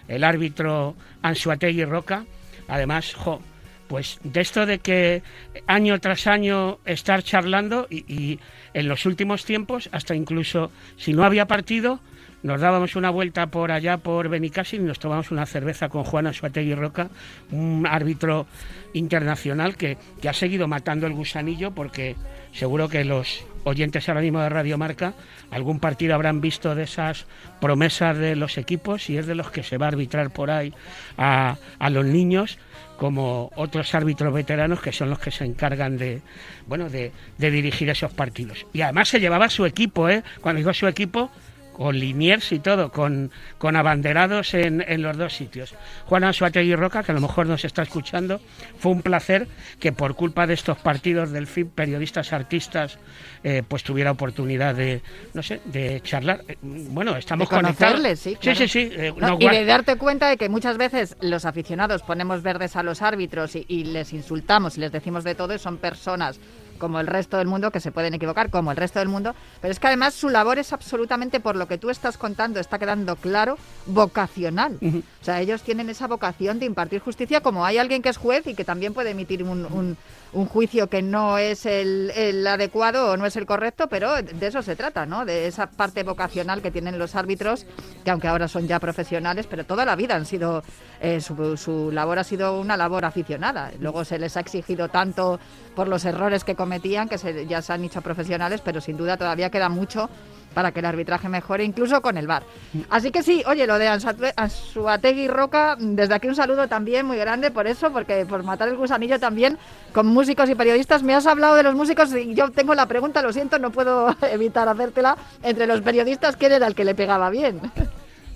El 0.09 0.25
árbitro 0.25 0.97
Ansuategui 1.23 1.85
Roca, 1.85 2.25
además, 2.67 3.15
jo, 3.15 3.41
pues 3.87 4.19
de 4.25 4.41
esto 4.41 4.67
de 4.67 4.81
que 4.81 5.23
año 5.69 6.01
tras 6.01 6.27
año 6.27 6.79
estar 6.85 7.23
charlando 7.23 7.87
y, 7.89 8.13
y 8.13 8.41
en 8.73 8.89
los 8.89 9.07
últimos 9.07 9.45
tiempos, 9.45 9.89
hasta 9.93 10.17
incluso 10.17 10.73
si 10.97 11.13
no 11.13 11.23
había 11.23 11.47
partido, 11.47 12.01
nos 12.45 12.61
dábamos 12.61 12.95
una 12.95 13.09
vuelta 13.09 13.47
por 13.47 13.73
allá 13.73 13.97
por 13.97 14.29
Benicassi 14.29 14.77
y 14.77 14.81
nos 14.81 14.99
tomamos 14.99 15.31
una 15.31 15.47
cerveza 15.47 15.89
con 15.89 16.05
Juana 16.05 16.35
Suategui 16.35 16.75
Roca, 16.75 17.09
un 17.51 17.87
árbitro 17.91 18.47
internacional 18.93 19.77
que, 19.77 19.97
que 20.21 20.29
ha 20.29 20.35
seguido 20.35 20.69
matando 20.69 21.07
el 21.07 21.15
gusanillo 21.15 21.71
porque 21.71 22.17
seguro 22.53 22.91
que 22.91 23.03
los 23.03 23.47
oyentes 23.65 24.11
ahora 24.11 24.21
mismo 24.21 24.43
de 24.43 24.51
Radio 24.51 24.77
Marca, 24.77 25.15
algún 25.51 25.81
partido 25.81 26.15
habrán 26.15 26.43
visto 26.43 26.75
de 26.75 26.83
esas 26.83 27.25
promesas 27.63 28.19
de 28.19 28.37
los 28.37 28.59
equipos 28.59 29.09
y 29.09 29.17
es 29.17 29.27
de 29.27 29.35
los 29.35 29.51
que 29.51 29.63
se 29.63 29.79
va 29.79 29.87
a 29.87 29.89
arbitrar 29.89 30.31
por 30.31 30.51
ahí 30.51 30.75
a, 31.17 31.57
a 31.79 31.91
los 31.91 32.05
niños 32.05 32.59
como 32.99 33.53
otros 33.57 33.95
árbitros 33.95 34.35
veteranos 34.35 34.83
que 34.83 34.93
son 34.93 35.09
los 35.09 35.19
que 35.19 35.31
se 35.31 35.47
encargan 35.47 35.97
de 35.97 36.21
bueno 36.67 36.91
de, 36.91 37.11
de 37.39 37.51
dirigir 37.51 37.89
esos 37.89 38.13
partidos. 38.13 38.67
Y 38.75 38.83
además 38.83 39.09
se 39.09 39.19
llevaba 39.19 39.49
su 39.49 39.65
equipo, 39.65 40.11
¿eh? 40.11 40.23
Cuando 40.43 40.59
digo 40.59 40.75
su 40.75 40.87
equipo, 40.87 41.31
con 41.75 41.99
liniers 41.99 42.53
y 42.53 42.61
todo, 42.61 42.91
con, 42.91 43.31
con 43.59 43.77
abanderados 43.77 44.55
en, 44.55 44.83
en, 44.87 45.03
los 45.03 45.17
dos 45.17 45.35
sitios. 45.35 45.75
Juan 46.07 46.25
Anzuategui 46.25 46.75
Roca, 46.77 47.03
que 47.03 47.13
a 47.13 47.15
lo 47.15 47.21
mejor 47.21 47.47
nos 47.47 47.65
está 47.65 47.83
escuchando, 47.83 48.41
fue 48.79 48.93
un 48.93 49.03
placer 49.03 49.49
que 49.81 49.93
por 49.93 50.15
culpa 50.15 50.47
de 50.47 50.55
estos 50.55 50.79
partidos 50.79 51.33
del 51.33 51.47
FIP, 51.47 51.75
periodistas, 51.75 52.33
artistas, 52.33 52.99
eh, 53.43 53.63
pues 53.67 53.83
tuviera 53.83 54.13
oportunidad 54.13 54.75
de, 54.75 55.03
no 55.35 55.43
sé, 55.43 55.61
de 55.65 56.01
charlar. 56.01 56.43
Eh, 56.49 56.57
bueno, 56.63 57.17
estamos 57.17 57.49
de 57.49 57.57
conectados. 57.57 58.19
Sí, 58.19 58.37
claro. 58.37 58.59
sí, 58.59 58.69
sí, 58.69 58.89
sí. 58.89 58.95
Eh, 58.97 59.13
no, 59.17 59.37
y 59.41 59.49
de 59.49 59.65
darte 59.65 59.97
cuenta 59.97 60.29
de 60.29 60.37
que 60.37 60.49
muchas 60.49 60.79
veces 60.79 61.17
los 61.21 61.45
aficionados 61.45 62.03
ponemos 62.03 62.43
verdes 62.43 62.77
a 62.77 62.85
los 62.85 63.03
árbitros 63.03 63.57
y, 63.57 63.65
y 63.67 63.85
les 63.85 64.13
insultamos 64.13 64.77
y 64.77 64.81
les 64.81 64.93
decimos 64.93 65.25
de 65.25 65.35
todo 65.35 65.55
y 65.55 65.59
son 65.59 65.79
personas 65.79 66.39
como 66.79 67.01
el 67.01 67.07
resto 67.07 67.39
del 67.39 67.47
mundo, 67.47 67.71
que 67.71 67.81
se 67.81 67.93
pueden 67.93 68.15
equivocar, 68.15 68.51
como 68.51 68.71
el 68.71 68.77
resto 68.77 68.99
del 68.99 69.09
mundo, 69.09 69.35
pero 69.61 69.73
es 69.73 69.79
que 69.79 69.87
además 69.87 70.15
su 70.15 70.29
labor 70.29 70.59
es 70.59 70.73
absolutamente, 70.73 71.41
por 71.41 71.57
lo 71.57 71.67
que 71.69 71.79
tú 71.79 71.91
estás 71.91 72.19
contando, 72.19 72.61
está 72.61 72.79
quedando 72.79 73.17
claro, 73.17 73.57
vocacional. 73.87 74.79
Uh 74.81 74.87
-huh. 74.87 75.03
O 75.21 75.25
sea, 75.25 75.41
ellos 75.41 75.63
tienen 75.63 75.89
esa 75.89 76.07
vocación 76.07 76.59
de 76.59 76.67
impartir 76.67 77.01
justicia, 77.01 77.41
como 77.41 77.65
hay 77.65 77.79
alguien 77.79 78.03
que 78.03 78.09
es 78.09 78.17
juez 78.17 78.47
y 78.47 78.55
que 78.55 78.65
también 78.65 78.95
puede 78.95 79.11
emitir 79.11 79.43
un, 79.43 79.65
un, 79.65 79.97
un 80.33 80.47
juicio 80.47 80.89
que 80.89 81.03
no 81.03 81.39
es 81.39 81.65
el, 81.67 82.11
el, 82.15 82.47
adecuado 82.47 83.13
o 83.13 83.17
no 83.17 83.27
es 83.27 83.37
el 83.37 83.47
correcto, 83.47 83.89
pero 83.89 84.21
de 84.21 84.47
eso 84.47 84.63
se 84.63 84.77
trata, 84.77 85.07
¿no? 85.07 85.25
De 85.25 85.47
esa 85.47 85.69
parte 85.69 86.03
vocacional 86.03 86.61
que 86.61 86.71
tienen 86.71 86.99
los 86.99 87.15
árbitros, 87.15 87.67
que 88.05 88.11
aunque 88.11 88.29
ahora 88.29 88.49
son 88.49 88.67
ya 88.67 88.79
profesionales, 88.81 89.47
pero 89.49 89.65
toda 89.65 89.85
la 89.85 89.97
vida 89.97 90.15
han 90.15 90.27
sido, 90.27 90.63
eh, 91.01 91.21
su, 91.21 91.57
su 91.57 91.91
labor 91.93 92.19
ha 92.19 92.25
sido 92.25 92.61
una 92.61 92.77
labor 92.77 93.05
aficionada. 93.05 93.71
Luego 93.79 94.05
se 94.05 94.19
les 94.19 94.37
ha 94.37 94.41
exigido 94.41 94.89
tanto 94.89 95.39
por 95.75 95.89
los 95.89 96.05
errores 96.05 96.45
que 96.45 96.55
cometían, 96.65 97.11
que 97.11 97.19
se, 97.19 97.47
ya 97.47 97.61
se 97.61 97.75
han 97.75 97.85
hecho 97.85 98.01
profesionales, 98.01 98.63
pero 98.65 98.81
sin 98.81 98.97
duda 98.97 99.19
todavía 99.19 99.51
queda 99.51 99.69
mucho 99.69 100.09
para 100.55 100.73
que 100.73 100.81
el 100.81 100.87
arbitraje 100.87 101.29
mejore, 101.29 101.63
incluso 101.63 102.01
con 102.01 102.17
el 102.17 102.27
VAR. 102.27 102.45
Así 102.89 103.11
que 103.11 103.23
sí, 103.23 103.43
oye, 103.47 103.67
lo 103.67 103.79
de 103.79 103.89
Ansuategui 103.89 105.29
Roca, 105.29 105.77
desde 105.79 106.15
aquí 106.15 106.29
un 106.29 106.37
saludo 106.37 106.67
también 106.67 107.05
muy 107.05 107.19
grande 107.19 107.51
por 107.51 107.67
eso, 107.67 107.93
porque 107.93 108.25
por 108.25 108.45
matar 108.45 108.71
el 108.71 108.77
gusanillo 108.79 109.21
también, 109.21 109.59
con 109.93 110.07
músicos 110.07 110.49
y 110.49 110.55
periodistas, 110.55 111.03
me 111.03 111.15
has 111.15 111.27
hablado 111.27 111.55
de 111.57 111.65
los 111.65 111.75
músicos 111.75 112.15
y 112.15 112.35
yo 112.35 112.51
tengo 112.51 112.75
la 112.75 112.87
pregunta, 112.87 113.21
lo 113.21 113.33
siento, 113.33 113.59
no 113.59 113.71
puedo 113.71 114.17
evitar 114.31 114.67
hacértela, 114.69 115.19
entre 115.43 115.67
los 115.67 115.83
periodistas, 115.83 116.37
¿quién 116.37 116.53
era 116.53 116.67
el 116.67 116.75
que 116.75 116.87
le 116.87 116.95
pegaba 116.95 117.29
bien? 117.29 117.61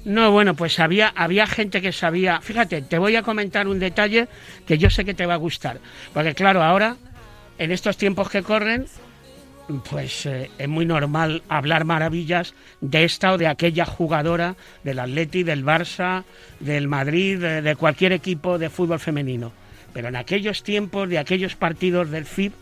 No, 0.05 0.31
bueno, 0.31 0.55
pues 0.55 0.79
había, 0.81 1.13
había 1.15 1.47
gente 1.47 1.83
que 1.83 1.93
sabía. 1.93 2.41
Fíjate, 2.41 2.83
te 2.83 2.99
voy 2.99 3.17
a 3.17 3.23
comentar 3.23 3.69
un 3.69 3.79
detalle 3.79 4.29
que 4.67 4.79
yo 4.79 4.91
sé 4.91 5.05
que 5.05 5.13
te 5.13 5.27
va 5.27 5.35
a 5.35 5.39
gustar. 5.39 5.81
Porque 6.15 6.35
claro, 6.35 6.63
ahora, 6.63 6.97
en 7.59 7.73
estos 7.73 7.97
tiempos 7.97 8.31
que 8.31 8.43
corren, 8.43 8.87
pues 9.91 10.25
eh, 10.27 10.51
es 10.59 10.69
muy 10.69 10.87
normal 10.87 11.43
hablar 11.49 11.85
maravillas 11.85 12.55
de 12.81 13.05
esta 13.05 13.33
o 13.33 13.39
de 13.39 13.47
aquella 13.47 13.85
jugadora 13.85 14.57
del 14.85 14.99
Atleti, 14.99 15.43
del 15.43 15.65
Barça, 15.65 16.25
del 16.61 16.89
Madrid, 16.89 17.39
de, 17.39 17.63
de, 17.63 17.77
cualquier 17.77 18.13
equipo 18.13 18.59
de 18.59 18.71
fútbol 18.71 18.99
femenino. 18.99 19.53
Pero 19.93 20.09
en 20.09 20.17
aquellos 20.17 20.63
tiempos, 20.63 21.09
de 21.09 21.19
aquellos 21.19 21.55
partidos 21.57 22.11
del 22.11 22.25
FIB, 22.25 22.53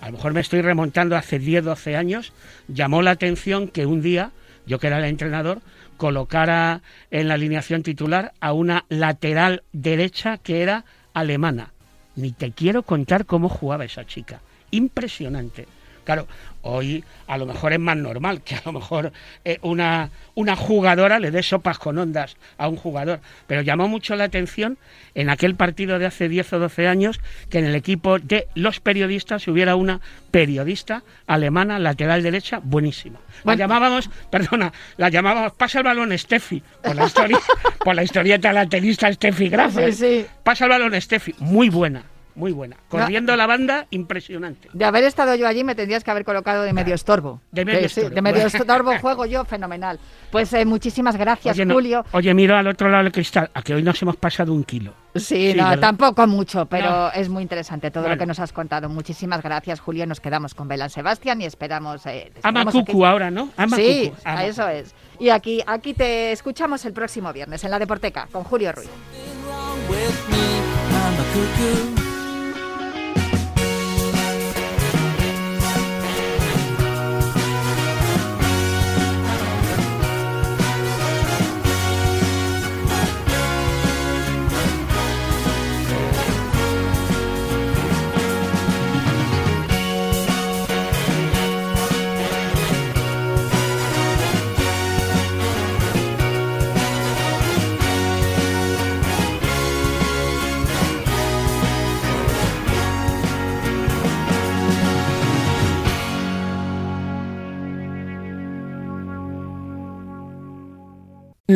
a 0.00 0.06
lo 0.06 0.12
mejor 0.12 0.32
me 0.32 0.40
estoy 0.40 0.62
remontando 0.62 1.16
hace 1.16 1.38
10, 1.38 1.64
12 1.64 1.96
años, 1.96 2.32
llamó 2.68 3.02
la 3.02 3.12
atención 3.12 3.68
que 3.68 3.86
un 3.86 4.02
día, 4.02 4.30
yo 4.66 4.78
que 4.78 4.86
era 4.86 4.98
el 4.98 5.04
entrenador, 5.04 5.60
colocara 5.96 6.82
en 7.10 7.28
la 7.28 7.34
alineación 7.34 7.82
titular 7.82 8.32
a 8.40 8.52
una 8.52 8.84
lateral 8.88 9.62
derecha 9.72 10.38
que 10.38 10.62
era 10.62 10.84
alemana. 11.14 11.72
Ni 12.16 12.32
te 12.32 12.50
quiero 12.50 12.82
contar 12.82 13.26
cómo 13.26 13.48
jugaba 13.48 13.84
esa 13.84 14.06
chica. 14.06 14.40
Impresionante. 14.70 15.66
Claro, 16.06 16.28
hoy 16.62 17.04
a 17.26 17.36
lo 17.36 17.46
mejor 17.46 17.72
es 17.72 17.80
más 17.80 17.96
normal 17.96 18.40
que 18.40 18.54
a 18.54 18.62
lo 18.64 18.70
mejor 18.70 19.12
eh, 19.44 19.58
una, 19.62 20.10
una 20.36 20.54
jugadora 20.54 21.18
le 21.18 21.32
dé 21.32 21.42
sopas 21.42 21.80
con 21.80 21.98
ondas 21.98 22.36
a 22.58 22.68
un 22.68 22.76
jugador, 22.76 23.18
pero 23.48 23.60
llamó 23.62 23.88
mucho 23.88 24.14
la 24.14 24.22
atención 24.22 24.78
en 25.16 25.30
aquel 25.30 25.56
partido 25.56 25.98
de 25.98 26.06
hace 26.06 26.28
10 26.28 26.52
o 26.52 26.58
12 26.60 26.86
años 26.86 27.20
que 27.50 27.58
en 27.58 27.64
el 27.64 27.74
equipo 27.74 28.20
de 28.20 28.46
los 28.54 28.78
periodistas 28.78 29.48
hubiera 29.48 29.74
una 29.74 30.00
periodista 30.30 31.02
alemana 31.26 31.80
lateral 31.80 32.22
derecha 32.22 32.60
buenísima. 32.62 33.18
Bueno. 33.42 33.58
La 33.58 33.64
llamábamos, 33.64 34.08
perdona, 34.30 34.72
la 34.98 35.08
llamábamos 35.08 35.54
pasa 35.54 35.78
el 35.78 35.84
balón 35.86 36.16
Steffi, 36.16 36.62
por 36.84 36.94
la 36.94 37.06
historia, 37.06 37.40
por 37.84 37.96
la 37.96 38.04
historieta 38.04 38.48
de 38.48 38.54
la 38.54 38.68
tenista 38.68 39.12
Steffi 39.12 39.48
Graf. 39.48 39.74
Sí, 39.74 39.92
sí. 39.92 40.26
Pasa 40.44 40.66
el 40.66 40.70
balón 40.70 41.00
Steffi, 41.00 41.34
muy 41.40 41.68
buena 41.68 42.04
muy 42.36 42.52
buena. 42.52 42.76
Corriendo 42.88 43.32
no. 43.32 43.36
la 43.36 43.46
banda, 43.46 43.86
impresionante. 43.90 44.68
De 44.72 44.84
haber 44.84 45.04
estado 45.04 45.34
yo 45.34 45.48
allí, 45.48 45.64
me 45.64 45.74
tendrías 45.74 46.04
que 46.04 46.10
haber 46.10 46.24
colocado 46.24 46.62
de 46.62 46.72
medio 46.72 46.94
estorbo. 46.94 47.40
De 47.50 47.64
medio 47.64 47.80
que, 47.80 47.86
estorbo. 47.86 48.08
Sí, 48.10 48.14
de 48.14 48.22
medio 48.22 48.46
estorbo 48.46 48.98
juego 48.98 49.26
yo, 49.26 49.44
fenomenal. 49.44 49.98
Pues 50.30 50.52
eh, 50.52 50.64
muchísimas 50.64 51.16
gracias, 51.16 51.58
oye, 51.58 51.72
Julio. 51.72 52.04
No, 52.12 52.18
oye, 52.18 52.34
miro 52.34 52.56
al 52.56 52.66
otro 52.66 52.90
lado 52.90 53.04
del 53.04 53.12
cristal, 53.12 53.50
a 53.54 53.62
que 53.62 53.74
hoy 53.74 53.82
nos 53.82 54.00
hemos 54.02 54.16
pasado 54.16 54.52
un 54.52 54.64
kilo. 54.64 54.92
Sí, 55.14 55.52
sí 55.52 55.54
no, 55.56 55.64
¿verdad? 55.70 55.80
tampoco 55.80 56.26
mucho, 56.26 56.66
pero 56.66 56.90
no. 56.90 57.12
es 57.12 57.30
muy 57.30 57.42
interesante 57.42 57.90
todo 57.90 58.04
vale. 58.04 58.16
lo 58.16 58.18
que 58.18 58.26
nos 58.26 58.38
has 58.38 58.52
contado. 58.52 58.88
Muchísimas 58.90 59.42
gracias, 59.42 59.80
Julio. 59.80 60.06
Nos 60.06 60.20
quedamos 60.20 60.54
con 60.54 60.68
Belán 60.68 60.90
Sebastián 60.90 61.40
y 61.40 61.46
esperamos. 61.46 62.04
Eh, 62.04 62.32
Ama 62.42 62.66
Cucu 62.66 63.06
ahora, 63.06 63.30
¿no? 63.30 63.48
Ama 63.56 63.76
sí, 63.76 64.10
Cucu. 64.10 64.20
Ama 64.24 64.44
eso 64.44 64.68
es. 64.68 64.94
Y 65.18 65.30
aquí, 65.30 65.62
aquí 65.66 65.94
te 65.94 66.32
escuchamos 66.32 66.84
el 66.84 66.92
próximo 66.92 67.32
viernes 67.32 67.64
en 67.64 67.70
la 67.70 67.78
Deporteca 67.78 68.28
con 68.30 68.44
Julio 68.44 68.72
Ruiz. 68.72 68.90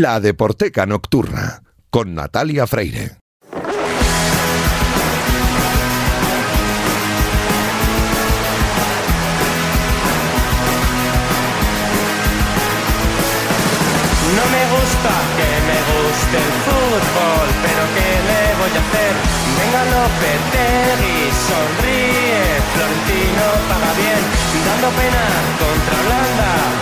La 0.01 0.19
Deporteca 0.19 0.87
Nocturna 0.87 1.63
con 1.91 2.15
Natalia 2.15 2.67
Freire. 2.67 3.19
No 14.25 14.45
me 14.49 14.63
gusta 14.73 15.13
que 15.37 15.51
me 15.69 15.79
guste 15.85 16.37
el 16.39 16.53
fútbol, 16.65 17.49
pero 17.61 17.83
¿qué 17.93 18.11
le 18.25 18.43
voy 18.57 18.73
a 18.73 18.81
hacer? 18.81 19.13
Venga 19.61 19.83
Lopetegui, 19.85 21.29
sonríe, 21.45 22.41
Florentino 22.73 23.47
paga 23.69 23.93
bien, 24.01 24.23
dando 24.65 24.89
pena 24.97 25.25
contra 25.61 25.95
Holanda 26.01 26.80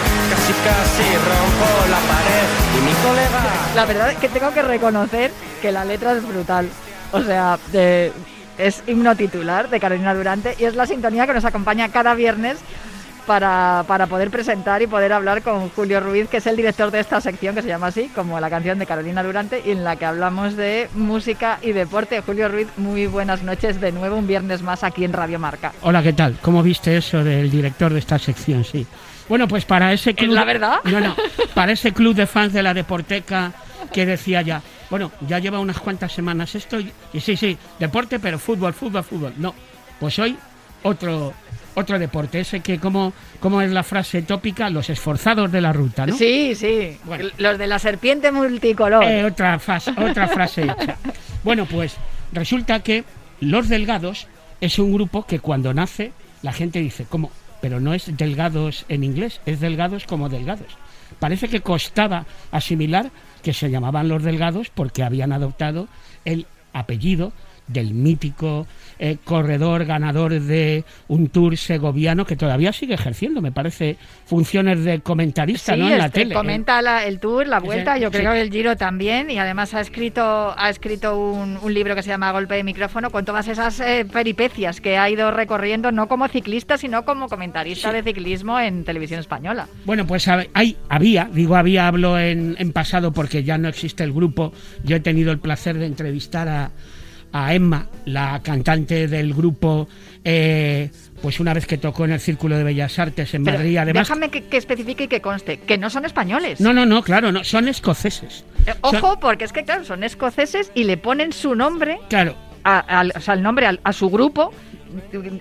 casi 0.49 0.63
casi 0.63 1.17
rompo 1.17 1.91
la 1.91 1.99
pared 1.99 2.47
y 2.77 2.81
mi 2.81 2.93
colega... 3.03 3.75
La 3.75 3.85
verdad 3.85 4.13
es 4.13 4.19
que 4.19 4.29
tengo 4.29 4.51
que 4.53 4.63
reconocer 4.63 5.31
que 5.61 5.73
la 5.73 5.85
letra 5.85 6.13
es 6.13 6.27
brutal. 6.27 6.69
O 7.13 7.21
sea, 7.23 7.59
de, 7.71 8.13
es 8.57 8.83
himno 8.87 9.15
titular 9.15 9.69
de 9.69 9.79
Carolina 9.79 10.15
Durante 10.15 10.57
y 10.59 10.65
es 10.65 10.75
la 10.75 10.87
sintonía 10.87 11.27
que 11.27 11.35
nos 11.35 11.45
acompaña 11.45 11.91
cada 11.91 12.15
viernes 12.15 12.57
para, 13.27 13.85
para 13.87 14.07
poder 14.07 14.31
presentar 14.31 14.81
y 14.81 14.87
poder 14.87 15.13
hablar 15.13 15.43
con 15.43 15.69
Julio 15.69 16.01
Ruiz, 16.01 16.29
que 16.31 16.39
es 16.39 16.47
el 16.47 16.57
director 16.57 16.91
de 16.91 17.01
esta 17.01 17.21
sección 17.21 17.55
que 17.55 17.61
se 17.61 17.69
llama 17.69 17.89
así, 17.89 18.09
como 18.15 18.41
la 18.41 18.49
canción 18.49 18.79
de 18.79 18.87
Carolina 18.87 19.23
Durante, 19.23 19.63
y 19.67 19.73
en 19.73 19.85
la 19.85 19.97
que 19.97 20.07
hablamos 20.07 20.57
de 20.57 20.89
música 20.95 21.59
y 21.61 21.73
deporte. 21.73 22.23
Julio 22.23 22.49
Ruiz, 22.49 22.69
muy 22.79 23.07
buenas 23.07 23.43
noches 23.43 23.83
de 23.83 23.93
nuevo, 23.93 24.17
un 24.17 24.27
viernes 24.27 24.63
más 24.63 24.83
aquí 24.83 25.05
en 25.05 25.13
Radio 25.13 25.39
Marca. 25.39 25.73
Hola, 25.83 26.03
¿qué 26.03 26.15
tal? 26.15 26.39
¿Cómo 26.41 26.63
viste 26.63 26.97
eso 26.97 27.23
del 27.23 27.51
director 27.51 27.93
de 27.93 27.99
esta 27.99 28.19
sección? 28.19 28.65
Sí. 28.65 28.87
Bueno, 29.29 29.47
pues 29.49 29.65
para 29.65 29.93
ese 29.93 30.15
club. 30.15 30.35
la 30.35 30.45
verdad? 30.45 30.77
No, 30.85 31.01
no. 31.01 31.17
Para 31.55 31.73
ese 31.73 31.93
club 31.93 32.15
de 32.15 32.27
fans 32.27 32.53
de 32.53 32.63
la 32.63 32.75
Deporteca 32.75 33.53
que 33.93 34.07
decía 34.07 34.43
ya, 34.43 34.61
bueno, 34.91 35.13
ya 35.29 35.39
lleva 35.39 35.59
unas 35.61 35.79
cuantas 35.79 36.13
semanas 36.13 36.55
esto 36.55 36.81
y, 36.81 36.91
y 37.13 37.21
sí, 37.21 37.37
sí, 37.37 37.57
deporte, 37.79 38.19
pero 38.19 38.39
fútbol, 38.39 38.73
fútbol, 38.75 39.05
fútbol. 39.05 39.35
No, 39.37 39.55
pues 40.01 40.19
hoy 40.19 40.37
otro 40.83 41.33
otro 41.75 41.97
deporte, 41.99 42.41
ese 42.41 42.59
que 42.61 42.81
como, 42.81 43.13
como 43.39 43.63
es 43.63 43.71
la 43.71 43.85
frase 43.85 44.23
tópica, 44.23 44.69
los 44.69 44.91
esforzados 44.91 45.53
de 45.53 45.61
la 45.61 45.73
ruta, 45.73 46.07
¿no? 46.07 46.17
Sí, 46.17 46.57
sí, 46.57 46.99
Bueno. 47.05 47.29
los 47.39 47.57
de 47.57 47.69
la 47.69 47.79
serpiente 47.79 48.33
multicolor. 48.33 49.05
Eh, 49.05 49.25
otra, 49.25 49.61
fas- 49.61 49.87
otra 49.97 50.27
frase 50.27 50.63
hecha. 50.65 50.97
Bueno, 51.45 51.67
pues 51.67 51.95
resulta 52.33 52.81
que 52.81 53.05
Los 53.41 53.69
Delgados 53.69 54.27
es 54.61 54.81
un 54.81 54.93
grupo 54.93 55.25
que 55.25 55.39
cuando 55.39 55.73
nace 55.73 56.11
la 56.43 56.53
gente 56.53 56.81
dice, 56.81 57.07
¿cómo? 57.09 57.31
Pero 57.61 57.81
no 57.81 57.95
es 57.95 58.17
delgados 58.17 58.85
en 58.89 59.05
inglés, 59.05 59.41
es 59.47 59.61
delgados 59.61 60.05
como 60.05 60.29
delgados. 60.29 60.69
Parece 61.19 61.49
que 61.49 61.61
costaba 61.61 62.27
asimilar 62.51 63.11
que 63.43 63.53
se 63.53 63.71
llamaban 63.71 64.09
Los 64.09 64.23
Delgados 64.23 64.71
porque 64.71 65.03
habían 65.03 65.33
adoptado 65.33 65.89
el 66.25 66.47
apellido 66.73 67.33
del 67.69 67.95
mítico 67.95 68.67
eh, 68.99 69.17
corredor 69.25 69.85
ganador 69.85 70.41
de 70.41 70.85
un 71.07 71.29
tour 71.29 71.57
segoviano 71.57 72.27
que 72.27 72.35
todavía 72.35 72.73
sigue 72.73 72.95
ejerciendo, 72.95 73.41
me 73.41 73.53
parece, 73.53 73.97
funciones 74.27 74.83
de 74.85 75.01
comentarista 75.01 75.75
Sí, 75.75 75.81
¿no? 75.81 75.89
en 75.91 75.99
la 75.99 76.09
tele. 76.09 76.35
comenta 76.35 76.83
la- 76.83 77.05
el 77.07 77.21
tour, 77.21 77.47
la 77.47 77.61
vuelta, 77.61 77.97
yo 77.99 78.11
creo 78.11 78.33
que 78.33 78.41
el 78.41 78.51
Giro 78.51 78.77
también, 78.77 79.31
y 79.31 79.39
además 79.39 79.73
ha 79.75 79.81
escrito, 79.81 80.53
ha 80.59 80.69
escrito 80.71 81.17
un, 81.19 81.59
un 81.63 81.75
libro 81.75 81.95
que 81.95 82.03
se 82.03 82.09
llama 82.09 82.33
Golpe 82.33 82.57
de 82.57 82.65
micrófono 82.65 83.11
con 83.11 83.25
todas 83.25 83.47
esas 83.49 83.79
eh, 83.81 84.05
peripecias 84.11 84.81
que 84.81 84.99
ha 84.99 85.09
ido 85.09 85.31
recorriendo, 85.31 85.93
no 85.93 86.09
como 86.09 86.27
ciclista, 86.29 86.77
sino 86.77 87.05
como 87.05 87.29
comentarista 87.29 87.93
de 87.93 88.03
ciclismo 88.03 88.59
en 88.59 88.85
televisión 88.85 89.21
española. 89.21 89.69
Bueno, 89.85 90.07
pues 90.07 90.27
hay, 90.29 90.77
había, 90.89 91.29
digo 91.33 91.55
había, 91.57 91.87
hablo 91.87 92.19
en, 92.19 92.57
en 92.59 92.73
pasado 92.73 93.13
porque 93.13 93.45
ya 93.45 93.59
no 93.59 93.69
existe 93.69 94.03
el 94.03 94.13
grupo. 94.13 94.53
Yo 94.83 94.97
he 94.97 95.01
tenido 95.01 95.31
el 95.31 95.39
placer 95.39 95.79
de 95.79 95.87
entrevistar 95.87 96.49
a, 96.49 96.71
a 97.33 97.55
Emma, 97.55 97.89
la 98.07 98.41
cantante 98.43 99.07
del 99.09 99.35
grupo, 99.35 99.89
eh, 100.25 100.91
pues 101.21 101.41
una 101.41 101.53
vez 101.55 101.67
que 101.67 101.79
tocó 101.79 102.05
en 102.05 102.13
el 102.13 102.21
Círculo 102.21 102.57
de 102.57 102.65
Bellas 102.65 102.99
Artes 102.99 103.35
en 103.35 103.45
Pero 103.45 103.59
Madrid. 103.59 103.77
Además, 103.77 104.09
déjame 104.09 104.31
que, 104.31 104.45
que 104.45 104.57
especifique 104.57 105.05
y 105.05 105.09
que 105.09 105.21
conste, 105.21 105.59
que 105.61 105.77
no 105.79 105.91
son 105.91 106.05
españoles. 106.05 106.61
no, 106.61 106.73
no, 106.73 106.87
no, 106.87 107.03
claro, 107.03 107.31
no, 107.33 107.45
son 107.45 107.69
escoceses. 107.69 108.45
Eh, 108.67 108.73
Son- 108.83 108.97
Ojo, 108.97 109.21
porque 109.21 109.45
es 109.45 109.53
que 109.53 109.65
claro, 109.65 109.85
son 109.85 110.05
escoceses 110.05 110.71
y 110.75 110.85
le 110.85 110.97
ponen 110.97 111.33
su 111.33 111.55
nombre, 111.55 111.99
claro, 112.09 112.35
a, 112.65 112.79
al- 112.79 113.13
o 113.17 113.21
sea, 113.21 113.35
el 113.35 113.43
nombre 113.43 113.67
a, 113.83 113.93
su 113.93 114.09
grupo, 114.11 114.53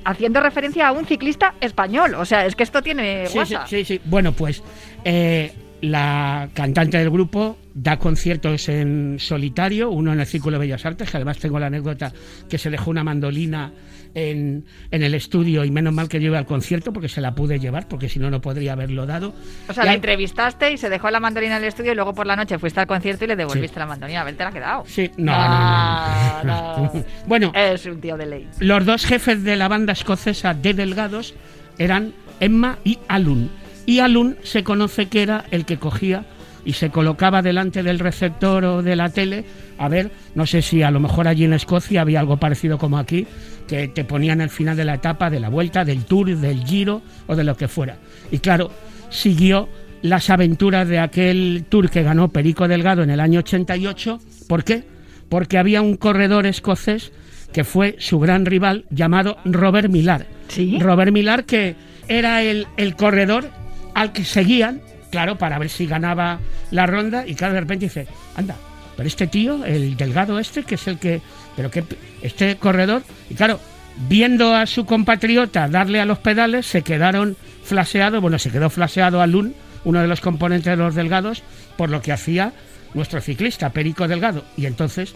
haciendo 0.06 0.40
referencia 0.42 0.88
a 0.88 0.92
un 0.92 1.06
ciclista 1.06 1.54
español. 1.62 2.16
O 2.16 2.26
sea, 2.26 2.46
es 2.46 2.56
que 2.56 2.64
esto 2.64 2.82
tiene 2.82 3.28
Sí, 3.28 3.40
sí, 3.68 3.86
sí. 3.86 4.02
Bueno, 4.06 4.32
pues 4.34 4.62
eh, 5.04 5.52
la 5.82 6.50
cantante 6.54 6.98
del 6.98 7.10
grupo 7.10 7.58
da 7.80 7.98
conciertos 8.00 8.70
en 8.70 9.18
solitario, 9.20 9.92
uno 9.92 10.12
en 10.12 10.20
el 10.20 10.26
Círculo 10.26 10.56
de 10.58 10.66
Bellas 10.66 10.84
Artes, 10.86 11.12
que 11.12 11.18
además 11.18 11.38
tengo 11.38 11.60
la 11.60 11.68
anécdota 11.68 12.12
que 12.50 12.58
se 12.58 12.72
dejó 12.72 12.90
una 12.90 13.04
mandolina 13.04 13.72
en, 14.16 14.66
en 14.90 15.04
el 15.04 15.14
estudio 15.14 15.64
y 15.64 15.70
menos 15.70 15.94
mal 15.94 16.10
que 16.10 16.20
lleve 16.20 16.38
al 16.38 16.46
concierto 16.48 16.92
porque 16.92 17.08
se 17.08 17.22
la 17.22 17.36
pude 17.36 17.60
llevar, 17.60 17.88
porque 17.88 18.10
si 18.10 18.18
no, 18.18 18.32
no 18.32 18.42
podría 18.42 18.74
haberlo 18.74 19.06
dado. 19.06 19.32
O 19.70 19.74
sea, 19.74 19.84
Y 19.84 19.86
la 19.86 19.92
hay- 19.92 19.96
entrevistaste 19.98 20.72
y 20.72 20.78
se 20.78 20.90
dejó 20.90 21.12
la 21.12 21.20
mandolina 21.20 21.58
en 21.58 21.62
el 21.64 21.68
estudio 21.70 21.92
y 21.92 21.96
luego 21.96 22.16
por 22.16 22.26
la 22.26 22.36
noche 22.36 22.58
fuiste 22.58 22.80
al 22.80 22.88
concierto 22.88 23.26
y 23.26 23.28
le 23.28 23.36
devolviste 23.36 23.80
la 23.80 23.86
mandolina. 23.86 24.22
A 24.22 24.24
ver, 24.24 24.36
te 24.36 24.44
la 24.44 24.50
ha 24.50 24.54
quedado. 24.54 24.84
Sí, 24.88 25.12
no, 25.18 25.32
Ah, 25.36 26.42
no, 26.44 26.54
no, 26.54 26.78
no. 26.78 26.94
no. 26.96 27.04
Bueno, 27.28 27.52
Es 27.54 27.86
un 27.86 28.02
tío 28.02 28.18
de 28.18 28.26
ley. 28.26 28.48
los 28.60 28.86
dos 28.86 29.06
jefes 29.06 29.44
de 29.44 29.56
la 29.56 29.68
banda 29.68 29.94
escocesa 29.94 30.56
de 30.56 30.74
Delgados 30.74 31.36
eran 31.78 32.14
Emma 32.40 32.80
y 32.84 32.98
Alun. 33.08 33.52
Y 33.86 34.00
Alun 34.00 34.38
se 34.42 34.64
conoce 34.64 35.06
que 35.10 35.22
era 35.22 35.46
el 35.52 35.66
que 35.66 35.78
cogía 35.78 36.26
y 36.68 36.74
se 36.74 36.90
colocaba 36.90 37.42
delante 37.42 37.82
del 37.82 37.98
receptor 37.98 38.66
o 38.66 38.84
de 38.84 38.98
la 38.98 39.08
tele. 39.08 39.46
A 39.78 39.88
ver, 39.88 40.12
no 40.36 40.46
sé 40.46 40.62
si 40.62 40.84
a 40.84 40.92
lo 40.92 41.00
mejor 41.00 41.26
allí 41.26 41.46
en 41.46 41.54
Escocia 41.54 42.02
había 42.02 42.20
algo 42.20 42.36
parecido 42.36 42.78
como 42.78 42.98
aquí, 42.98 43.26
que 43.70 43.88
te 43.88 44.04
ponían 44.04 44.42
el 44.42 44.50
final 44.50 44.76
de 44.76 44.84
la 44.84 44.96
etapa, 44.96 45.30
de 45.30 45.40
la 45.40 45.48
vuelta, 45.48 45.86
del 45.86 46.04
tour, 46.04 46.36
del 46.36 46.66
giro 46.66 47.02
o 47.26 47.38
de 47.38 47.46
lo 47.46 47.56
que 47.56 47.70
fuera. 47.70 47.96
Y 48.32 48.40
claro, 48.40 48.70
siguió 49.10 49.70
las 50.02 50.30
aventuras 50.30 50.90
de 50.90 51.00
aquel 51.00 51.64
tour 51.70 51.90
que 51.90 52.04
ganó 52.04 52.28
Perico 52.28 52.68
Delgado 52.68 53.02
en 53.02 53.12
el 53.12 53.22
año 53.22 53.40
88. 53.40 54.20
¿Por 54.50 54.66
qué? 54.66 54.84
Porque 55.30 55.58
había 55.58 55.82
un 55.82 55.96
corredor 55.96 56.46
escocés 56.46 57.14
que 57.54 57.64
fue 57.64 57.96
su 58.00 58.20
gran 58.20 58.46
rival 58.46 58.84
llamado 58.90 59.38
Robert 59.46 59.90
Millar. 59.90 60.28
¿Sí? 60.50 60.80
Robert 60.82 61.14
Millar 61.14 61.46
que 61.46 61.76
era 62.10 62.44
el, 62.44 62.68
el 62.76 62.98
corredor 62.98 63.52
al 63.94 64.12
que 64.12 64.26
seguían, 64.26 64.82
claro, 65.12 65.38
para 65.38 65.60
ver 65.60 65.70
si 65.70 65.86
ganaba 65.86 66.40
la 66.72 66.86
ronda 66.86 67.26
y 67.28 67.36
claro, 67.36 67.54
de 67.54 67.62
repente 67.62 67.86
dice, 67.86 68.08
anda, 68.36 68.56
pero 68.96 69.08
este 69.08 69.28
tío, 69.28 69.64
el 69.66 69.96
delgado 69.96 70.40
este, 70.40 70.64
que 70.64 70.76
es 70.76 70.88
el 70.88 70.98
que, 71.00 71.22
pero 71.56 71.72
que 71.72 71.84
este 72.22 72.58
corredor, 72.58 73.04
y 73.30 73.36
claro, 73.36 73.60
viendo 74.08 74.56
a 74.56 74.66
su 74.66 74.86
compatriota 74.86 75.68
darle 75.68 76.00
a 76.00 76.06
los 76.06 76.20
pedales, 76.20 76.66
se 76.66 76.82
quedaron 76.82 77.36
flaseados, 77.64 78.22
bueno, 78.22 78.40
se 78.40 78.52
quedó 78.52 78.70
flaseado 78.70 79.22
Alun, 79.22 79.54
uno 79.84 80.02
de 80.02 80.08
los 80.08 80.22
componentes 80.22 80.72
de 80.72 80.78
los 80.78 80.96
delgados, 80.96 81.44
por 81.78 81.90
lo 81.90 82.02
que 82.02 82.12
hacía 82.12 82.54
nuestro 82.94 83.22
ciclista, 83.22 83.70
Perico 83.70 84.08
Delgado, 84.08 84.44
y 84.56 84.66
entonces 84.66 85.14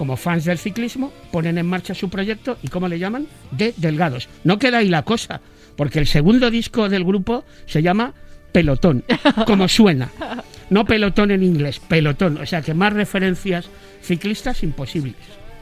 como 0.00 0.16
fans 0.16 0.46
del 0.46 0.56
ciclismo, 0.56 1.12
ponen 1.30 1.58
en 1.58 1.66
marcha 1.66 1.92
su 1.92 2.08
proyecto 2.08 2.56
y 2.62 2.68
¿cómo 2.68 2.88
le 2.88 2.98
llaman? 2.98 3.26
De 3.50 3.74
Delgados. 3.76 4.30
No 4.44 4.58
queda 4.58 4.78
ahí 4.78 4.88
la 4.88 5.02
cosa, 5.02 5.42
porque 5.76 5.98
el 5.98 6.06
segundo 6.06 6.50
disco 6.50 6.88
del 6.88 7.04
grupo 7.04 7.44
se 7.66 7.82
llama 7.82 8.14
Pelotón, 8.52 9.04
como 9.46 9.68
suena. 9.68 10.10
No 10.70 10.84
pelotón 10.84 11.30
en 11.30 11.42
inglés, 11.42 11.78
pelotón. 11.80 12.38
O 12.38 12.46
sea 12.46 12.62
que 12.62 12.74
más 12.74 12.92
referencias 12.92 13.68
ciclistas 14.02 14.62
imposibles. 14.62 15.14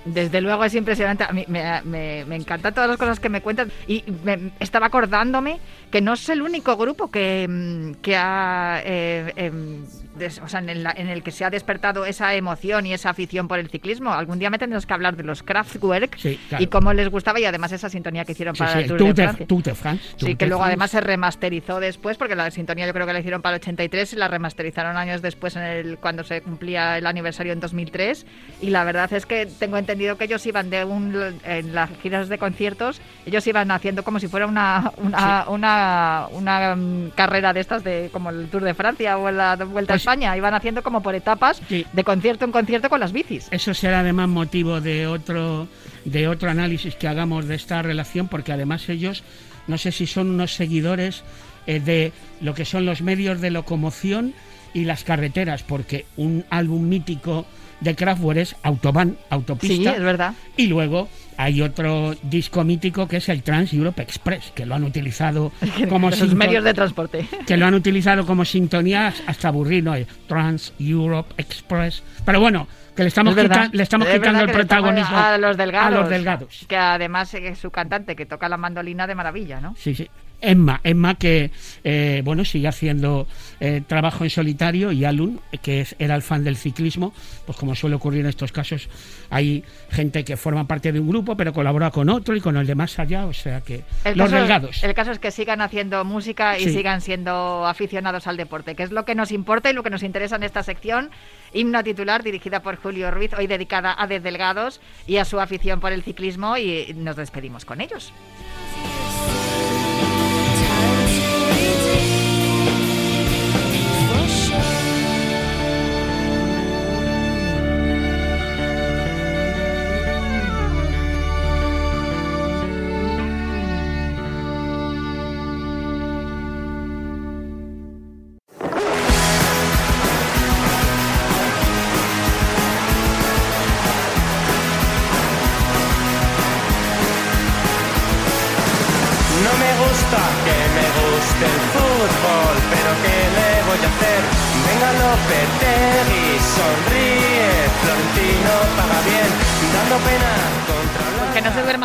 Desde 0.04 0.40
luego 0.40 0.64
es 0.64 0.74
impresionante. 0.74 1.24
A 1.24 1.32
mí 1.32 1.44
me, 1.48 1.82
me- 1.82 2.24
me 2.24 2.36
encantan 2.36 2.72
todas 2.72 2.88
las 2.88 2.98
cosas 2.98 3.20
que 3.20 3.28
me 3.28 3.42
cuentas. 3.42 3.68
Y 3.86 4.04
me- 4.24 4.52
estaba 4.60 4.86
acordándome 4.86 5.58
que 5.90 6.00
no 6.00 6.14
es 6.14 6.28
el 6.30 6.40
único 6.40 6.76
grupo 6.76 7.10
que, 7.10 7.46
mm, 7.48 7.92
que 8.00 8.16
ha. 8.16 8.80
eh, 8.84 9.32
em, 9.36 9.84
des- 10.18 10.40
o 10.40 10.48
sea, 10.48 10.60
en, 10.60 10.82
la- 10.82 10.92
en 10.96 11.08
el 11.08 11.22
que 11.22 11.30
se 11.30 11.44
ha 11.44 11.50
despertado 11.50 12.04
esa 12.04 12.34
emoción 12.34 12.84
y 12.86 12.92
esa 12.92 13.10
afición 13.10 13.48
por 13.48 13.58
el 13.58 13.68
ciclismo. 13.70 14.12
Algún 14.12 14.38
día 14.38 14.50
me 14.50 14.58
tendrás 14.58 14.84
que 14.86 14.92
hablar 14.92 15.16
de 15.16 15.22
los 15.22 15.42
Kraftwerk 15.42 16.16
Sí, 16.18 16.38
claro. 16.48 16.62
y 16.64 16.66
cómo 16.66 16.92
les 16.92 17.08
gustaba 17.08 17.40
y 17.40 17.44
además 17.44 17.72
esa 17.72 17.88
sintonía 17.88 18.24
que 18.24 18.32
hicieron 18.32 18.54
Sí, 18.54 18.58
para 18.60 18.72
sí, 18.72 18.78
el 18.78 18.82
el 18.84 18.88
Tour, 18.88 18.98
Tour 18.98 19.08
de 19.08 19.14
de, 19.22 19.22
Francia. 19.28 19.46
Tour 19.46 19.62
de 19.62 19.74
France. 19.74 20.04
Sí, 20.04 20.16
Tour 20.18 20.28
que 20.36 20.44
de 20.44 20.48
luego 20.48 20.60
France. 20.62 20.72
además 20.72 20.90
se 20.90 21.00
remasterizó 21.00 21.80
después, 21.80 22.16
porque 22.18 22.34
la 22.36 22.50
sintonía 22.50 22.86
yo 22.86 22.92
creo 22.92 23.06
que 23.06 23.12
la 23.12 23.20
hicieron 23.20 23.42
para 23.42 23.56
el 23.56 23.60
83 23.62 24.12
y 24.12 24.16
la 24.16 24.28
remasterizaron 24.28 24.96
años 24.96 25.22
después 25.22 25.56
en 25.56 25.62
el, 25.62 25.98
cuando 25.98 26.24
se 26.24 26.40
cumplía 26.42 26.98
el 26.98 27.06
aniversario 27.06 27.52
en 27.52 27.60
2003. 27.60 28.26
Y 28.60 28.70
la 28.70 28.84
verdad 28.84 29.12
es 29.12 29.26
que 29.26 29.46
tengo 29.46 29.76
entendido 29.78 30.16
que 30.18 30.24
ellos 30.24 30.44
iban 30.46 30.70
de 30.70 30.84
un, 30.84 31.14
en 31.44 31.74
las 31.74 31.90
giras 32.02 32.28
de 32.28 32.38
conciertos, 32.38 33.00
ellos 33.26 33.46
iban 33.46 33.70
haciendo 33.70 34.02
como 34.04 34.18
si 34.18 34.26
fuera 34.28 34.46
una, 34.46 34.92
una, 34.98 35.44
una, 35.48 36.26
una, 36.32 36.74
mm, 36.76 37.10
carrera 37.14 37.52
de 37.52 37.60
estas, 37.60 37.84
de 37.84 38.08
como 38.12 38.30
el 38.30 38.48
Tour 38.48 38.62
de 38.64 38.74
Francia 38.74 39.18
o 39.18 39.30
la 39.30 39.56
Vuelta 39.56 39.94
a 39.94 39.96
Pues- 39.96 40.02
España, 40.08 40.34
iban 40.38 40.54
haciendo 40.54 40.82
como 40.82 41.02
por 41.02 41.14
etapas 41.14 41.60
Sí. 41.68 41.84
de 41.92 42.02
concierto 42.04 42.44
en 42.46 42.52
concierto 42.52 42.88
con 42.88 42.98
las 43.00 43.12
bicis. 43.12 43.48
Eso 43.50 43.74
será 43.74 44.00
además 44.00 44.28
motivo 44.28 44.80
de 44.80 45.06
otro, 45.06 45.68
de 46.06 46.28
otro 46.28 46.48
análisis 46.50 46.94
que 46.94 47.08
hagamos 47.08 47.46
de 47.46 47.54
esta 47.56 47.82
relación, 47.82 48.26
porque 48.28 48.52
además 48.52 48.88
ellos, 48.88 49.22
no 49.66 49.76
sé 49.76 49.92
si 49.92 50.06
son 50.06 50.30
unos 50.30 50.54
seguidores 50.54 51.24
eh, 51.66 51.78
de 51.80 52.12
lo 52.40 52.54
que 52.54 52.64
son 52.64 52.86
los 52.86 53.02
medios 53.02 53.42
de 53.42 53.50
locomoción 53.50 54.32
y 54.72 54.84
las 54.84 55.04
carreteras, 55.04 55.62
porque 55.62 56.06
un 56.16 56.46
álbum 56.48 56.88
mítico 56.88 57.44
de 57.80 57.94
Kraftwerk 57.94 58.38
es 58.38 58.56
Autobahn, 58.62 59.10
Sí, 59.18 59.24
autopista, 59.28 59.92
es 59.92 60.02
verdad. 60.02 60.32
y 60.56 60.68
luego 60.68 61.08
hay 61.38 61.62
otro 61.62 62.14
disco 62.22 62.64
mítico 62.64 63.06
que 63.08 63.16
es 63.18 63.28
el 63.30 63.42
Trans 63.42 63.72
Europe 63.72 64.02
Express, 64.02 64.50
que 64.54 64.66
lo 64.66 64.74
han 64.74 64.84
utilizado 64.84 65.52
como 65.88 66.10
Los 66.10 66.34
medios 66.34 66.64
de 66.64 66.74
transporte. 66.74 67.26
que 67.46 67.56
lo 67.56 67.64
han 67.64 67.74
utilizado 67.74 68.26
como 68.26 68.44
sintonía 68.44 69.14
hasta 69.26 69.48
aburrir, 69.48 69.84
¿no? 69.84 69.94
Trans 70.26 70.74
Europe 70.78 71.32
Express. 71.38 72.02
Pero 72.26 72.40
bueno, 72.40 72.66
que 72.96 73.02
le 73.04 73.08
estamos, 73.08 73.36
Es 73.36 73.42
quita- 73.44 73.70
le 73.72 73.82
estamos 73.84 74.08
Es 74.08 74.14
quitando 74.14 74.40
el 74.42 74.50
protagonismo 74.50 75.16
a 75.16 75.38
los 75.38 75.56
delgados. 75.56 75.86
a 75.96 76.00
los 76.00 76.10
delgados. 76.10 76.64
Que 76.68 76.76
además 76.76 77.32
es 77.34 77.58
su 77.58 77.70
cantante 77.70 78.16
que 78.16 78.26
toca 78.26 78.48
la 78.48 78.56
mandolina 78.56 79.06
de 79.06 79.14
maravilla, 79.14 79.60
¿no? 79.60 79.74
Sí, 79.78 79.94
sí. 79.94 80.10
Emma, 80.40 80.80
Emma 80.84 81.16
que 81.16 81.50
eh, 81.84 82.22
bueno 82.24 82.44
sigue 82.44 82.68
haciendo 82.68 83.26
eh, 83.60 83.82
trabajo 83.86 84.24
en 84.24 84.30
solitario 84.30 84.92
y 84.92 85.04
Alun, 85.04 85.40
que 85.62 85.80
es- 85.80 85.96
era 85.98 86.14
el 86.14 86.22
fan 86.22 86.44
del 86.44 86.56
ciclismo, 86.56 87.12
pues 87.46 87.58
como 87.58 87.74
suele 87.74 87.96
ocurrir 87.96 88.20
en 88.20 88.26
estos 88.28 88.52
casos, 88.52 88.88
hay 89.30 89.64
gente 89.90 90.24
que 90.24 90.36
forma 90.36 90.66
parte 90.66 90.92
de 90.92 91.00
un 91.00 91.08
grupo 91.08 91.36
pero 91.36 91.52
colabora 91.52 91.90
con 91.90 92.08
otro 92.08 92.36
y 92.36 92.40
con 92.40 92.56
el 92.56 92.66
de 92.66 92.74
más 92.74 92.98
allá, 92.98 93.26
o 93.26 93.32
sea 93.32 93.60
que 93.62 93.82
El 94.04 94.16
los 94.16 94.28
caso, 94.30 94.40
delgados. 94.40 94.84
el 94.84 94.94
caso 94.94 95.10
es 95.10 95.18
que 95.18 95.30
sigan 95.30 95.60
haciendo 95.60 96.04
música 96.04 96.58
y 96.58 96.64
Sí. 96.64 96.70
sigan 96.72 97.00
siendo 97.00 97.66
aficionados 97.66 98.26
al 98.26 98.36
deporte, 98.36 98.74
que 98.74 98.84
es 98.84 98.92
lo 98.92 99.04
que 99.04 99.14
nos 99.14 99.32
importa 99.32 99.70
y 99.70 99.72
lo 99.72 99.82
que 99.82 99.90
nos 99.90 100.02
interesa 100.02 100.36
en 100.36 100.44
esta 100.44 100.62
sección. 100.62 101.10
Himno 101.52 101.82
titular 101.82 102.22
dirigida 102.22 102.60
por 102.62 102.76
Julio 102.76 103.10
Ruiz, 103.10 103.32
hoy 103.36 103.46
dedicada 103.46 103.94
a 103.98 104.06
De 104.06 104.20
Delgados 104.20 104.80
y 105.06 105.16
a 105.16 105.24
su 105.24 105.40
afición 105.40 105.80
por 105.80 105.92
el 105.92 106.02
ciclismo 106.02 106.56
y 106.56 106.94
nos 106.96 107.16
despedimos 107.16 107.64
con 107.64 107.80
ellos. 107.80 108.12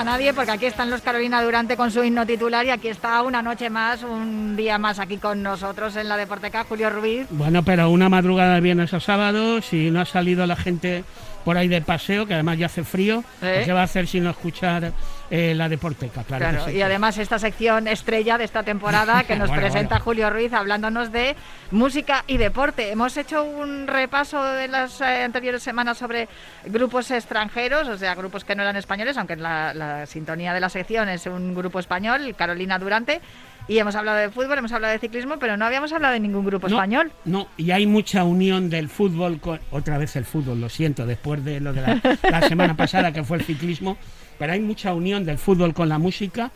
Nadie, 0.03 0.33
porque 0.33 0.51
aquí 0.51 0.65
están 0.65 0.89
los 0.89 1.01
Carolina 1.01 1.41
Durante 1.41 1.77
con 1.77 1.91
su 1.91 2.03
himno 2.03 2.25
titular 2.25 2.65
y 2.65 2.69
aquí 2.69 2.87
está 2.87 3.21
una 3.21 3.41
noche 3.41 3.69
más, 3.69 4.03
un 4.03 4.55
día 4.55 4.77
más 4.77 4.99
aquí 4.99 5.17
con 5.17 5.43
nosotros 5.43 5.95
en 5.95 6.09
la 6.09 6.17
Deporteca, 6.17 6.65
Julio 6.67 6.89
Ruiz. 6.89 7.27
Bueno, 7.29 7.63
pero 7.63 7.89
una 7.89 8.09
madrugada 8.09 8.55
de 8.55 8.61
viernes 8.61 8.93
a 8.93 8.99
sábado, 8.99 9.61
si 9.61 9.91
no 9.91 10.01
ha 10.01 10.05
salido 10.05 10.45
la 10.45 10.55
gente 10.55 11.03
por 11.43 11.57
ahí 11.57 11.67
de 11.67 11.81
paseo, 11.81 12.25
que 12.25 12.33
además 12.33 12.57
ya 12.57 12.67
hace 12.67 12.83
frío, 12.83 13.19
¿Eh? 13.41 13.51
pues 13.55 13.65
¿qué 13.65 13.73
va 13.73 13.81
a 13.81 13.85
hacer 13.85 14.07
si 14.07 14.19
no 14.19 14.29
escuchar 14.29 14.93
eh, 15.29 15.53
la 15.55 15.69
deporteca? 15.69 16.23
Claro, 16.23 16.49
Claro, 16.49 16.65
sí. 16.65 16.77
y 16.77 16.81
además 16.81 17.17
esta 17.17 17.39
sección 17.39 17.87
estrella 17.87 18.37
de 18.37 18.43
esta 18.43 18.63
temporada 18.63 19.23
que 19.23 19.35
nos 19.37 19.49
Bueno, 19.49 19.61
presenta 19.63 19.95
bueno. 19.95 20.03
Julio 20.05 20.29
Ruiz 20.29 20.53
hablándonos 20.53 21.11
de 21.11 21.35
música 21.71 22.23
y 22.27 22.37
deporte. 22.37 22.91
Hemos 22.91 23.15
hecho 23.17 23.43
un 23.43 23.87
repaso 23.87 24.43
de 24.43 24.67
las 24.67 25.01
eh, 25.01 25.23
anteriores 25.23 25.63
semanas 25.63 25.97
sobre 25.97 26.27
grupos 26.65 27.09
extranjeros, 27.11 27.87
o 27.87 27.97
sea, 27.97 28.15
grupos 28.15 28.43
que 28.45 28.55
no 28.55 28.61
eran 28.63 28.75
españoles, 28.75 29.17
aunque 29.17 29.35
la, 29.35 29.73
la 29.73 30.05
sintonía 30.05 30.53
de 30.53 30.59
la 30.59 30.69
sección 30.69 31.09
es 31.09 31.25
un 31.25 31.53
grupo 31.55 31.79
español, 31.79 32.35
Carolina 32.37 32.77
Durante, 32.79 33.21
y 33.67 33.77
hemos 33.77 33.95
hablado 33.95 34.17
de 34.17 34.29
fútbol, 34.29 34.57
hemos 34.57 34.73
hablado 34.73 34.91
de 34.91 34.99
ciclismo, 34.99 35.37
pero 35.39 35.55
no 35.55 35.65
habíamos 35.65 35.93
hablado 35.93 36.13
de 36.13 36.19
ningún 36.19 36.45
grupo 36.45 36.67
No, 36.67 36.75
español. 36.75 37.11
No, 37.23 37.47
y 37.55 37.71
hay 37.71 37.87
mucha 37.87 38.25
unión 38.25 38.69
del 38.69 38.89
fútbol 38.89 39.39
con. 39.39 39.61
Otra 39.71 39.97
vez 39.97 40.15
el 40.17 40.25
fútbol, 40.25 40.59
lo 40.59 40.67
siento, 40.67 41.05
después 41.05 41.43
de 41.45 41.61
lo 41.61 41.71
de 41.71 41.81
la, 41.81 42.01
la 42.29 42.41
semana 42.49 42.75
pasada 42.75 43.13
que 43.13 43.23
fue 43.23 43.37
el 43.37 43.43
ciclismo. 43.43 43.97
Pero 44.37 44.53
hay 44.53 44.59
mucha 44.59 44.93
unión 44.93 45.25
del 45.25 45.37
fútbol 45.37 45.73
con 45.73 45.89
la 45.89 45.97
música, 45.97 46.51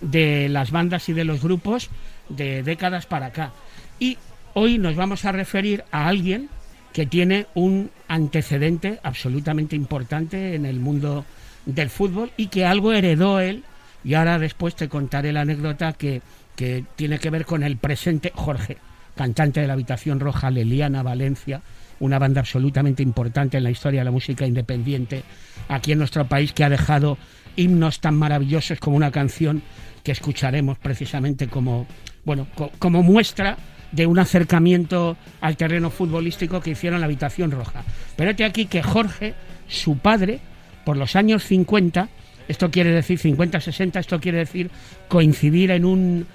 de 0.00 0.48
las 0.48 0.70
bandas 0.70 1.08
y 1.08 1.12
de 1.12 1.24
los 1.24 1.42
grupos 1.42 1.90
de 2.28 2.62
décadas 2.62 3.06
para 3.06 3.26
acá. 3.26 3.52
Y 3.98 4.18
hoy 4.54 4.78
nos 4.78 4.96
vamos 4.96 5.24
a 5.24 5.32
referir 5.32 5.84
a 5.90 6.08
alguien 6.08 6.48
que 6.92 7.06
tiene 7.06 7.46
un 7.54 7.90
antecedente 8.08 9.00
absolutamente 9.02 9.76
importante 9.76 10.54
en 10.54 10.66
el 10.66 10.80
mundo 10.80 11.24
del 11.66 11.90
fútbol 11.90 12.30
y 12.36 12.48
que 12.48 12.64
algo 12.64 12.92
heredó 12.92 13.40
él. 13.40 13.64
Y 14.04 14.14
ahora 14.14 14.38
después 14.38 14.74
te 14.74 14.88
contaré 14.88 15.32
la 15.32 15.42
anécdota 15.42 15.92
que, 15.92 16.22
que 16.56 16.84
tiene 16.96 17.18
que 17.18 17.30
ver 17.30 17.44
con 17.44 17.62
el 17.62 17.76
presente 17.76 18.32
Jorge, 18.34 18.78
cantante 19.16 19.60
de 19.60 19.66
la 19.66 19.74
Habitación 19.74 20.20
Roja, 20.20 20.50
Leliana, 20.50 21.02
Valencia, 21.02 21.60
una 22.00 22.18
banda 22.18 22.40
absolutamente 22.40 23.02
importante 23.02 23.56
en 23.58 23.64
la 23.64 23.70
historia 23.70 24.00
de 24.00 24.04
la 24.04 24.10
música 24.10 24.46
independiente 24.46 25.22
aquí 25.68 25.92
en 25.92 25.98
nuestro 25.98 26.26
país 26.26 26.52
que 26.52 26.64
ha 26.64 26.68
dejado 26.70 27.18
himnos 27.56 28.00
tan 28.00 28.14
maravillosos 28.16 28.78
como 28.78 28.96
una 28.96 29.10
canción 29.10 29.62
que 30.04 30.12
escucharemos 30.12 30.78
precisamente 30.78 31.48
como, 31.48 31.86
bueno, 32.24 32.46
co- 32.54 32.70
como 32.78 33.02
muestra 33.02 33.56
de 33.90 34.06
un 34.06 34.18
acercamiento 34.18 35.16
al 35.40 35.56
terreno 35.56 35.90
futbolístico 35.90 36.60
que 36.60 36.70
hicieron 36.70 37.00
la 37.00 37.06
Habitación 37.06 37.50
Roja. 37.50 37.82
Pero 38.16 38.30
este 38.30 38.44
aquí 38.44 38.66
que 38.66 38.82
Jorge, 38.82 39.34
su 39.66 39.98
padre, 39.98 40.40
por 40.84 40.96
los 40.96 41.16
años 41.16 41.42
50, 41.44 42.08
esto 42.48 42.70
quiere 42.70 42.90
decir 42.90 43.18
50-60, 43.18 43.98
esto 43.98 44.20
quiere 44.20 44.38
decir 44.38 44.70
coincidir 45.08 45.70
en 45.70 45.84
un 45.84 46.26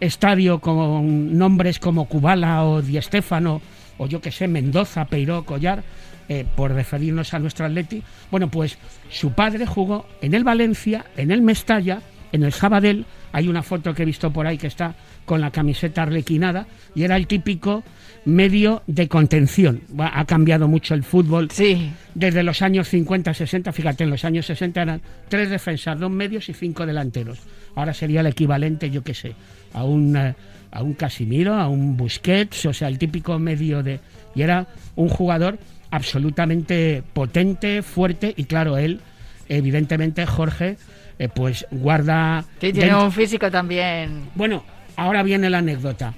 estadio 0.00 0.58
con 0.58 1.38
nombres 1.38 1.78
como 1.78 2.06
Kubala 2.06 2.64
o 2.64 2.82
Di 2.82 3.00
Stéfano 3.00 3.60
o 3.98 4.06
yo 4.06 4.20
que 4.20 4.32
sé, 4.32 4.48
Mendoza, 4.48 5.04
Peiró, 5.06 5.44
Collar, 5.44 5.82
eh, 6.28 6.44
por 6.56 6.72
referirnos 6.72 7.34
a 7.34 7.38
nuestro 7.38 7.66
Atleti. 7.66 8.02
Bueno, 8.30 8.50
pues 8.50 8.78
su 9.10 9.32
padre 9.32 9.66
jugó 9.66 10.06
en 10.20 10.34
el 10.34 10.44
Valencia, 10.44 11.04
en 11.16 11.30
el 11.30 11.42
Mestalla, 11.42 12.00
en 12.32 12.42
el 12.44 12.52
Sabadell. 12.52 13.04
Hay 13.32 13.48
una 13.48 13.62
foto 13.62 13.94
que 13.94 14.02
he 14.02 14.06
visto 14.06 14.30
por 14.30 14.46
ahí 14.46 14.58
que 14.58 14.66
está 14.66 14.94
con 15.24 15.40
la 15.40 15.50
camiseta 15.50 16.02
arlequinada 16.02 16.66
y 16.94 17.02
era 17.04 17.16
el 17.16 17.26
típico 17.26 17.82
medio 18.24 18.82
de 18.86 19.08
contención. 19.08 19.80
Ha 19.98 20.24
cambiado 20.26 20.68
mucho 20.68 20.94
el 20.94 21.02
fútbol 21.02 21.50
Sí. 21.50 21.90
desde 22.14 22.42
los 22.42 22.62
años 22.62 22.88
50, 22.88 23.34
60, 23.34 23.72
fíjate, 23.72 24.04
en 24.04 24.10
los 24.10 24.24
años 24.24 24.46
60 24.46 24.82
eran 24.82 25.00
tres 25.28 25.50
defensas, 25.50 25.98
dos 25.98 26.10
medios 26.10 26.48
y 26.48 26.54
cinco 26.54 26.86
delanteros. 26.86 27.38
Ahora 27.74 27.94
sería 27.94 28.20
el 28.20 28.26
equivalente, 28.26 28.90
yo 28.90 29.02
qué 29.02 29.14
sé, 29.14 29.34
a 29.72 29.84
un, 29.84 30.16
eh, 30.16 30.34
a 30.72 30.82
un 30.82 30.94
Casimiro, 30.94 31.54
a 31.54 31.68
un 31.68 31.96
Busquets, 31.96 32.66
o 32.66 32.72
sea, 32.72 32.88
el 32.88 32.98
típico 32.98 33.38
medio 33.38 33.82
de... 33.82 34.00
Y 34.34 34.42
era 34.42 34.66
un 34.96 35.08
jugador 35.08 35.58
absolutamente 35.90 37.02
potente, 37.12 37.82
fuerte, 37.82 38.34
y 38.36 38.44
claro, 38.44 38.76
él, 38.78 39.00
evidentemente, 39.48 40.26
Jorge, 40.26 40.76
eh, 41.18 41.28
pues 41.28 41.66
guarda... 41.70 42.42
Sí, 42.60 42.72
tiene 42.72 42.80
dentro- 42.86 43.04
un 43.04 43.12
físico 43.12 43.50
también. 43.50 44.30
bueno, 44.34 44.64
ahora 44.96 45.22
viene 45.22 45.50
la 45.50 45.58
anécdota. 45.58 46.14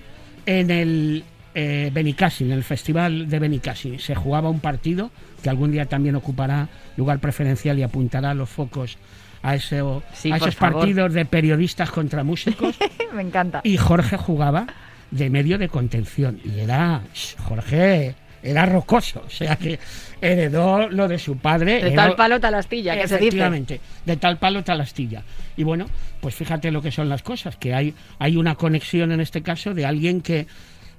En 0.46 0.70
el 0.70 1.24
eh, 1.54 1.90
Benicassin, 1.92 2.48
en 2.48 2.52
el 2.58 2.64
festival 2.64 3.28
de 3.28 3.38
Benicassin, 3.38 3.98
se 3.98 4.14
jugaba 4.14 4.48
un 4.50 4.60
partido 4.60 5.10
que 5.42 5.50
algún 5.50 5.72
día 5.72 5.86
también 5.86 6.14
ocupará 6.16 6.68
lugar 6.96 7.18
preferencial 7.18 7.78
y 7.78 7.82
apuntará 7.82 8.34
los 8.34 8.48
focos 8.48 8.96
a, 9.44 9.54
ese, 9.54 9.82
Sí, 10.14 10.32
a 10.32 10.36
esos 10.36 10.54
favor. 10.56 10.80
partidos 10.80 11.12
de 11.12 11.24
periodistas 11.26 11.90
contra 11.90 12.24
músicos. 12.24 12.76
Me 13.14 13.22
encanta. 13.22 13.60
y 13.62 13.76
Jorge 13.76 14.16
jugaba 14.16 14.66
de 15.10 15.30
medio 15.30 15.58
de 15.58 15.68
contención. 15.68 16.40
Y 16.44 16.60
era, 16.60 17.02
Jorge, 17.46 18.14
era 18.42 18.64
rocoso. 18.66 19.22
O 19.26 19.30
sea 19.30 19.56
que 19.56 19.78
heredó 20.20 20.88
lo 20.88 21.06
de 21.08 21.18
su 21.18 21.36
padre. 21.36 21.84
De 21.84 21.90
tal 21.90 22.16
palo 22.16 22.40
tal 22.40 22.54
astilla, 22.54 22.94
que 22.94 23.06
se 23.06 23.16
dice. 23.16 23.26
Efectivamente, 23.26 23.80
de 24.06 24.16
tal 24.16 24.38
palo 24.38 24.64
tal 24.64 24.80
astilla. 24.80 25.22
Y 25.56 25.62
bueno, 25.62 25.86
pues 26.20 26.34
fíjate 26.34 26.70
lo 26.70 26.80
que 26.80 26.90
son 26.90 27.10
las 27.10 27.22
cosas, 27.22 27.56
que 27.56 27.74
hay, 27.74 27.94
hay 28.18 28.36
una 28.36 28.54
conexión 28.54 29.12
en 29.12 29.20
este 29.20 29.42
caso 29.42 29.74
de 29.74 29.84
alguien 29.84 30.22
que 30.22 30.46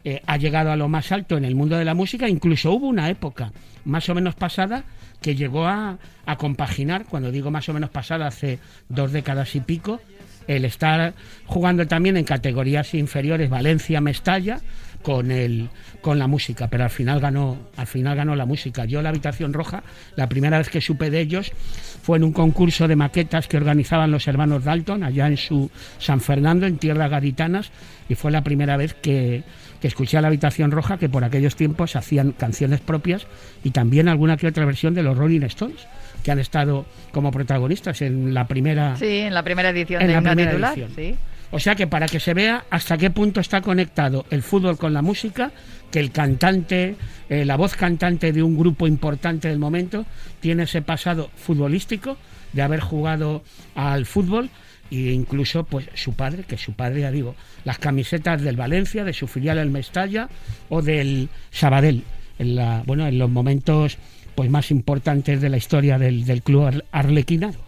eh, 0.03 0.21
ha 0.27 0.37
llegado 0.37 0.71
a 0.71 0.75
lo 0.75 0.87
más 0.87 1.11
alto 1.11 1.35
en 1.35 1.45
el 1.45 1.55
mundo 1.55 1.77
de 1.77 1.83
la 1.83 1.95
música, 1.95 2.29
incluso 2.29 2.71
hubo 2.71 2.87
una 2.87 3.09
época 3.09 3.51
más 3.85 4.07
o 4.07 4.13
menos 4.13 4.35
pasada 4.35 4.83
que 5.21 5.35
llegó 5.35 5.67
a, 5.67 5.97
a 6.25 6.35
compaginar, 6.37 7.05
cuando 7.05 7.31
digo 7.31 7.51
más 7.51 7.67
o 7.69 7.73
menos 7.73 7.89
pasada, 7.89 8.27
hace 8.27 8.59
dos 8.89 9.11
décadas 9.11 9.55
y 9.55 9.59
pico, 9.59 10.01
el 10.47 10.65
estar 10.65 11.13
jugando 11.45 11.87
también 11.87 12.17
en 12.17 12.23
categorías 12.23 12.93
inferiores, 12.93 13.49
Valencia, 13.49 14.01
Mestalla, 14.01 14.59
con 15.05 15.29
el 15.29 15.69
con 16.01 16.17
la 16.17 16.25
música, 16.25 16.67
pero 16.67 16.83
al 16.83 16.89
final 16.89 17.19
ganó 17.19 17.59
al 17.77 17.85
final 17.85 18.15
ganó 18.17 18.35
la 18.35 18.47
música. 18.47 18.85
Yo 18.85 19.03
la 19.03 19.09
habitación 19.09 19.53
roja, 19.53 19.83
la 20.15 20.27
primera 20.27 20.57
vez 20.57 20.67
que 20.69 20.81
supe 20.81 21.11
de 21.11 21.19
ellos 21.19 21.51
fue 22.01 22.17
en 22.17 22.23
un 22.23 22.33
concurso 22.33 22.87
de 22.87 22.95
maquetas 22.95 23.47
que 23.47 23.57
organizaban 23.57 24.09
los 24.09 24.27
hermanos 24.27 24.63
Dalton 24.63 25.03
allá 25.03 25.27
en 25.27 25.37
su 25.37 25.69
San 25.99 26.21
Fernando 26.21 26.65
en 26.65 26.79
tierras 26.79 27.11
gaditanas 27.11 27.69
y 28.09 28.15
fue 28.15 28.31
la 28.31 28.43
primera 28.43 28.77
vez 28.77 28.95
que, 28.95 29.43
que 29.79 29.87
escuché 29.87 30.17
a 30.17 30.21
la 30.21 30.27
habitación 30.29 30.71
roja 30.71 30.97
que 30.97 31.07
por 31.07 31.23
aquellos 31.23 31.55
tiempos 31.55 31.95
hacían 31.95 32.31
canciones 32.31 32.79
propias 32.81 33.27
y 33.63 33.69
también 33.69 34.07
alguna 34.09 34.37
que 34.37 34.47
otra 34.47 34.65
versión 34.65 34.95
de 34.95 35.03
los 35.03 35.15
Rolling 35.15 35.43
Stones 35.43 35.85
que 36.23 36.31
han 36.31 36.39
estado 36.39 36.87
como 37.11 37.29
protagonistas 37.29 38.01
en 38.01 38.33
la 38.33 38.47
primera 38.47 38.95
Sí, 38.95 39.19
en 39.19 39.35
la 39.35 39.43
primera 39.43 39.69
edición 39.69 40.01
En 40.01 40.07
de 40.07 40.13
la 40.15 40.21
primera 40.21 40.49
titular. 40.51 40.73
edición. 40.79 40.91
Sí. 40.95 41.15
O 41.55 41.59
sea 41.59 41.75
que 41.75 41.87
para 41.87 42.07
que 42.07 42.19
se 42.19 42.33
vea 42.33 42.65
hasta 42.69 42.97
qué 42.97 43.09
punto 43.09 43.39
está 43.39 43.61
conectado 43.61 44.25
el 44.29 44.43
fútbol 44.43 44.77
con 44.77 44.93
la 44.93 45.01
música, 45.01 45.51
que 45.89 46.01
el 46.01 46.11
cantante, 46.11 46.97
eh, 47.29 47.45
la 47.45 47.55
voz 47.55 47.75
cantante 47.75 48.33
de 48.33 48.43
un 48.43 48.57
grupo 48.57 48.87
importante 48.87 49.47
del 49.47 49.57
momento, 49.57 50.05
tiene 50.41 50.63
ese 50.63 50.81
pasado 50.81 51.31
futbolístico 51.37 52.17
de 52.51 52.61
haber 52.61 52.81
jugado 52.81 53.41
al 53.73 54.05
fútbol 54.05 54.49
e 54.91 55.13
incluso 55.13 55.63
pues 55.63 55.87
su 55.93 56.13
padre, 56.13 56.43
que 56.43 56.57
su 56.57 56.73
padre 56.73 57.01
ya 57.01 57.11
digo, 57.11 57.35
las 57.63 57.79
camisetas 57.79 58.41
del 58.41 58.57
Valencia, 58.57 59.05
de 59.05 59.13
su 59.13 59.25
filial 59.27 59.57
el 59.57 59.69
Mestalla 59.71 60.27
o 60.67 60.81
del 60.81 61.29
Sabadell, 61.51 62.03
en 62.37 62.55
la, 62.55 62.83
bueno, 62.85 63.07
en 63.07 63.17
los 63.17 63.29
momentos 63.29 63.97
pues 64.35 64.49
más 64.49 64.71
importantes 64.71 65.39
de 65.39 65.49
la 65.49 65.55
historia 65.55 65.97
del, 65.97 66.25
del 66.25 66.41
club 66.43 66.65
ar- 66.65 66.85
arlequinado. 66.91 67.64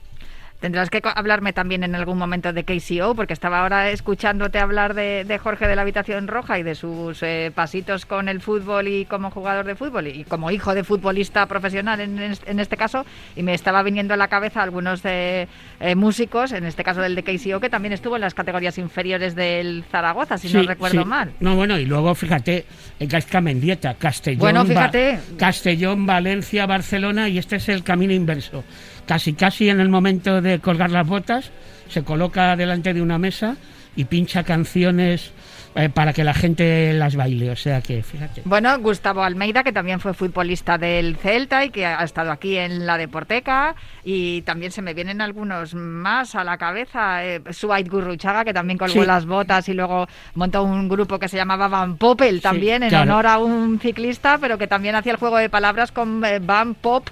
Tendrás 0.59 0.89
que 0.89 1.01
hablarme 1.03 1.53
también 1.53 1.83
en 1.83 1.93
algún 1.93 2.17
momento 2.17 2.51
de 2.51 2.63
KCO, 2.63 3.13
porque 3.13 3.33
estaba 3.33 3.59
ahora 3.61 3.91
escuchándote 3.91 4.57
hablar 4.57 4.95
de, 4.95 5.23
de 5.23 5.37
Jorge 5.37 5.67
de 5.67 5.75
la 5.75 5.83
Habitación 5.83 6.27
Roja 6.27 6.57
y 6.57 6.63
de 6.63 6.73
sus 6.73 7.21
eh, 7.21 7.51
pasitos 7.53 8.07
con 8.07 8.27
el 8.27 8.41
fútbol 8.41 8.87
y 8.87 9.05
como 9.05 9.29
jugador 9.29 9.67
de 9.67 9.75
fútbol 9.75 10.07
y 10.07 10.23
como 10.23 10.49
hijo 10.49 10.73
de 10.73 10.83
futbolista 10.83 11.45
profesional 11.45 11.99
en, 11.99 12.17
en 12.19 12.59
este 12.59 12.75
caso, 12.75 13.05
y 13.35 13.43
me 13.43 13.53
estaba 13.53 13.83
viniendo 13.83 14.15
a 14.15 14.17
la 14.17 14.29
cabeza 14.29 14.63
algunos 14.63 15.01
eh, 15.05 15.47
eh, 15.79 15.93
músicos, 15.93 16.51
en 16.53 16.65
este 16.65 16.83
caso 16.83 17.01
del 17.01 17.13
de 17.13 17.21
KCO, 17.23 17.59
que 17.59 17.69
también 17.69 17.93
estuvo 17.93 18.15
en 18.15 18.21
las 18.21 18.33
categorías 18.33 18.79
inferiores 18.79 19.35
del 19.35 19.83
Zaragoza, 19.91 20.39
si 20.39 20.51
no 20.51 20.63
recuerdo 20.63 21.03
sí. 21.03 21.07
mal. 21.07 21.33
No, 21.39 21.55
bueno, 21.55 21.77
y 21.77 21.85
luego 21.85 22.15
fíjate, 22.15 22.65
en 22.99 23.07
Casca 23.07 23.41
Mendieta, 23.41 23.93
Castellón, 23.93 24.39
Bueno, 24.39 24.61
Va- 24.61 24.65
fíjate. 24.65 25.19
Castellón, 25.37 26.07
Valencia, 26.07 26.65
Barcelona, 26.65 27.29
y 27.29 27.37
este 27.37 27.57
es 27.57 27.69
el 27.69 27.83
camino 27.83 28.11
inverso. 28.11 28.63
Casi, 29.07 29.33
casi 29.33 29.69
en 29.69 29.79
el 29.79 29.89
momento 29.89 30.41
de 30.41 30.59
colgar 30.59 30.91
las 30.91 31.07
botas, 31.07 31.51
se 31.89 32.03
coloca 32.03 32.55
delante 32.55 32.93
de 32.93 33.01
una 33.01 33.17
mesa 33.17 33.55
y 33.95 34.05
pincha 34.05 34.43
canciones 34.43 35.31
eh, 35.75 35.89
para 35.89 36.11
que 36.11 36.23
la 36.23 36.33
gente 36.33 36.91
las 36.93 37.15
baile. 37.15 37.49
O 37.51 37.55
sea 37.55 37.81
que, 37.81 38.03
fíjate. 38.03 38.41
Bueno, 38.45 38.77
Gustavo 38.79 39.23
Almeida, 39.23 39.63
que 39.63 39.71
también 39.71 39.99
fue 39.99 40.13
futbolista 40.13 40.77
del 40.77 41.15
Celta 41.17 41.63
y 41.65 41.69
que 41.69 41.85
ha 41.85 42.03
estado 42.03 42.31
aquí 42.31 42.57
en 42.57 42.85
la 42.85 42.97
Deporteca. 42.97 43.75
Y 44.03 44.41
también 44.41 44.71
se 44.71 44.81
me 44.81 44.93
vienen 44.93 45.21
algunos 45.21 45.73
más 45.73 46.35
a 46.35 46.43
la 46.43 46.57
cabeza. 46.57 47.23
Eh, 47.25 47.41
Suait 47.51 47.87
Gurruchaga, 47.87 48.43
que 48.43 48.53
también 48.53 48.77
colgó 48.77 49.01
Sí. 49.01 49.07
las 49.07 49.25
botas 49.25 49.69
y 49.69 49.73
luego 49.73 50.07
montó 50.35 50.63
un 50.63 50.89
grupo 50.89 51.17
que 51.17 51.27
se 51.29 51.37
llamaba 51.37 51.67
Van 51.67 51.95
Poppel 51.97 52.41
también, 52.41 52.83
en 52.83 52.89
claro. 52.89 53.11
honor 53.13 53.27
a 53.27 53.37
un 53.39 53.79
ciclista, 53.79 54.37
pero 54.39 54.57
que 54.57 54.67
también 54.67 54.95
hacía 54.95 55.13
el 55.13 55.17
juego 55.19 55.37
de 55.37 55.49
palabras 55.49 55.91
con 55.91 56.23
eh, 56.25 56.39
Van 56.39 56.73
Pop. 56.75 57.07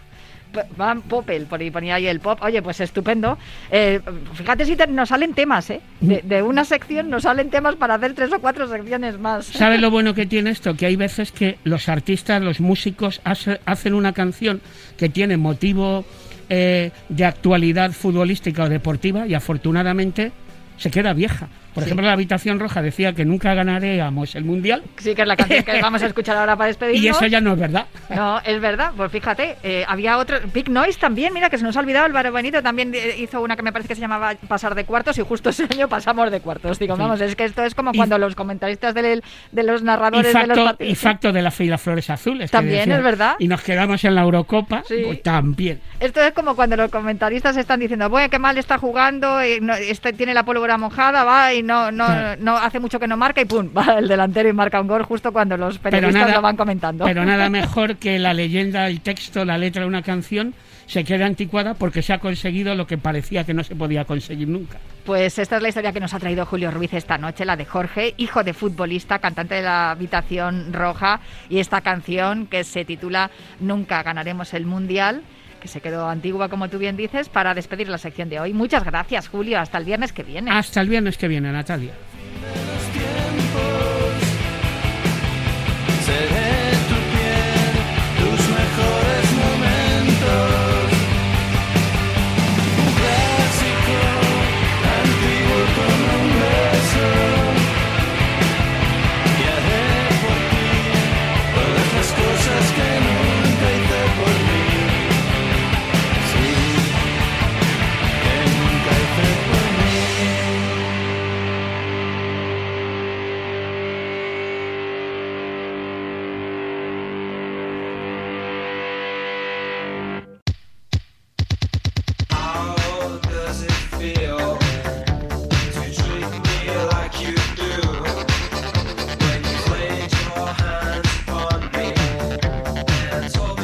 Van 0.78 1.02
Poppel, 1.02 1.46
por 1.46 1.60
ahí 1.60 1.72
ponía 1.72 1.96
ahí 1.96 2.08
el 2.08 2.20
pop. 2.20 2.39
Oye, 2.41 2.62
pues 2.62 2.80
estupendo. 2.82 3.38
Eh, 3.72 4.00
fíjate 4.34 4.65
si 4.65 4.76
nos 4.89 5.10
salen 5.10 5.34
temas, 5.34 5.70
¿eh? 5.70 5.82
De, 6.02 6.41
una 6.41 6.63
sección 6.65 7.10
nos 7.10 7.24
salen 7.24 7.50
temas 7.50 7.76
para 7.76 7.96
hacer 7.96 8.13
tres 8.13 8.32
o 8.34 8.39
cuatro 8.39 8.68
secciones 8.68 9.20
más. 9.20 9.46
¿Sabes 9.54 9.80
lo 9.82 9.91
bueno 9.91 10.13
que 10.13 10.26
tiene 10.26 10.50
esto? 10.52 10.76
Que 10.76 10.86
hay 10.86 10.96
veces 10.96 11.32
que 11.32 11.58
los 11.63 11.89
artistas, 11.89 12.41
los 12.41 12.60
músicos 12.60 13.22
hace- 13.24 13.60
hacen 13.65 13.94
una 13.94 14.13
canción 14.13 14.62
que 14.98 15.10
tiene 15.10 15.38
motivo 15.38 16.06
eh, 16.50 16.91
de 17.10 17.26
actualidad 17.26 17.91
futbolística 17.91 18.63
o 18.63 18.70
deportiva 18.70 19.26
y 19.28 19.34
afortunadamente 19.34 20.32
se 20.78 20.91
queda 20.91 21.13
vieja. 21.13 21.48
Por 21.75 21.83
Sí. 21.83 21.89
ejemplo, 21.89 22.07
la 22.07 22.13
Habitación 22.13 22.59
Roja 22.59 22.81
decía 22.81 23.13
que 23.13 23.25
nunca 23.25 23.53
ganaríamos 23.53 24.33
el 24.35 24.45
Mundial 24.45 24.81
Sí, 24.97 25.13
que 25.13 25.21
es 25.23 25.27
la 25.27 25.35
canción 25.35 25.63
que 25.63 25.79
vamos 25.81 26.01
a 26.01 26.07
escuchar 26.07 26.38
ahora 26.38 26.55
para 26.55 26.67
despedirnos. 26.69 27.03
y 27.03 27.07
eso 27.09 27.25
ya 27.27 27.41
no 27.41 27.53
es 27.53 27.59
verdad. 27.59 27.85
No, 28.09 28.39
es 28.39 28.59
verdad. 28.61 28.93
Pues 28.95 29.11
fíjate, 29.11 29.57
eh, 29.61 29.83
había 29.88 30.17
otro. 30.17 30.38
Big 30.53 30.69
Noise 30.69 30.97
también, 30.99 31.33
mira 31.33 31.49
que 31.49 31.57
se 31.57 31.63
nos 31.63 31.75
ha 31.77 31.81
olvidado. 31.81 32.05
Álvaro 32.05 32.31
Benito 32.31 32.63
también 32.63 32.93
eh, 32.95 33.15
hizo 33.19 33.41
una 33.41 33.55
que 33.55 33.61
me 33.61 33.71
parece 33.71 33.89
que 33.89 33.95
se 33.95 34.01
llamaba 34.01 34.33
Pasar 34.47 34.73
de 34.73 34.85
Cuartos 34.85 35.17
y 35.17 35.21
justo 35.21 35.49
ese 35.49 35.63
año 35.69 35.88
pasamos 35.89 36.31
de 36.31 36.39
cuartos. 36.39 36.79
Digo, 36.79 36.95
Sí. 36.95 37.01
vamos, 37.01 37.19
es 37.21 37.35
que 37.35 37.43
esto 37.43 37.63
es 37.63 37.75
como 37.75 37.91
Y- 37.93 37.97
cuando 37.97 38.17
los 38.17 38.35
comentaristas 38.35 38.93
del- 38.93 39.21
de 39.51 39.63
los 39.63 39.81
Y 39.81 39.83
narradores 39.83 40.33
de 40.33 40.47
los 40.47 40.57
partidos. 40.59 40.91
y 40.91 40.95
facto 40.95 41.31
de 41.33 41.41
la 41.41 41.51
fe 41.51 41.65
y 41.65 41.67
las 41.67 41.81
flores 41.81 42.09
azules. 42.09 42.49
También, 42.51 42.89
es 42.91 43.03
verdad. 43.03 43.35
Y 43.39 43.47
nos 43.49 43.61
quedamos 43.61 44.03
en 44.05 44.15
la 44.15 44.21
Eurocopa, 44.21 44.83
Sí. 44.88 45.01
pues 45.05 45.21
también. 45.23 45.81
Esto 45.99 46.21
es 46.21 46.31
como 46.33 46.55
cuando 46.55 46.77
los 46.77 46.89
comentaristas 46.89 47.57
están 47.57 47.79
diciendo, 47.81 48.09
bueno, 48.09 48.29
qué 48.29 48.39
mal 48.39 48.57
está 48.57 48.77
jugando, 48.77 49.39
no- 49.61 49.73
este 49.75 50.13
tiene 50.13 50.33
la 50.33 50.43
pólvora 50.43 50.77
mojada, 50.77 51.23
va, 51.25 51.53
y 51.53 51.63
no, 51.65 51.91
no, 51.91 52.36
no 52.38 52.58
hace 52.58 52.80
mucho 52.80 52.99
que 52.99 53.08
no 53.08 53.17
marca, 53.17 53.41
y 53.41 53.45
pum, 53.45 53.69
va 53.78 53.99
el 53.99 54.08
delantero 54.08 54.49
y 54.49 54.54
marca 54.54 54.80
un 54.80 54.88
gol 54.88 55.04
justo 55.04 55.32
cuando 55.32 55.58
los 55.58 55.78
periodistas 55.80 56.34
lo 56.34 56.41
van 56.41 56.56
comentando. 56.56 57.06
Pero 57.06 57.25
nada 57.25 57.49
mejor 57.49 57.97
que 57.97 58.19
la 58.19 58.34
leyenda, 58.34 58.88
el 58.88 59.01
texto, 59.01 59.43
la 59.45 59.58
letra 59.58 59.82
de 59.82 59.88
una 59.88 60.01
canción 60.01 60.54
se 60.88 61.04
quede 61.04 61.23
anticuada 61.23 61.73
porque 61.73 62.01
se 62.01 62.13
ha 62.13 62.19
conseguido 62.19 62.75
lo 62.75 62.86
que 62.86 62.97
parecía 62.97 63.43
que 63.43 63.54
no 63.54 63.63
se 63.63 63.75
podía 63.75 64.06
conseguir 64.06 64.47
nunca. 64.47 64.78
Pues 65.04 65.38
esta 65.39 65.58
es 65.58 65.62
la 65.62 65.69
historia 65.69 65.91
que 65.91 65.99
nos 65.99 66.13
ha 66.13 66.19
traído 66.19 66.45
Julio 66.45 66.71
Ruiz 66.71 66.93
esta 66.93 67.17
noche, 67.17 67.45
la 67.45 67.56
de 67.56 67.65
Jorge, 67.65 68.13
hijo 68.17 68.43
de 68.43 68.54
futbolista, 68.54 69.19
cantante 69.19 69.56
de 69.56 69.62
la 69.62 69.91
Habitación 69.91 70.73
Roja, 70.73 71.19
y 71.49 71.60
esta 71.60 71.82
canción 71.82 72.47
que 72.47 72.63
se 72.63 72.86
titula 72.86 73.30
Nunca 73.60 74.01
ganaremos 74.04 74.54
el 74.54 74.65
Mundial, 74.65 75.23
que 75.65 75.71
se 75.71 75.82
quedó 75.82 76.08
antigua, 76.08 76.47
como 76.47 76.69
tú 76.69 76.78
bien 76.78 76.95
dices, 76.95 77.28
para 77.28 77.56
despedir 77.56 77.89
la 77.89 77.97
sección 77.97 78.30
de 78.30 78.39
hoy. 78.39 78.54
Muchas 78.54 78.84
gracias, 78.84 79.28
Julio. 79.28 79.60
Hasta 79.60 79.80
el 79.80 79.86
viernes 79.86 80.13
que 80.13 80.21
viene. 80.21 80.51
Hasta 80.51 80.80
el 80.80 80.89
viernes 80.89 81.17
que 81.17 81.28
viene, 81.28 81.51
Natalia. 81.51 81.91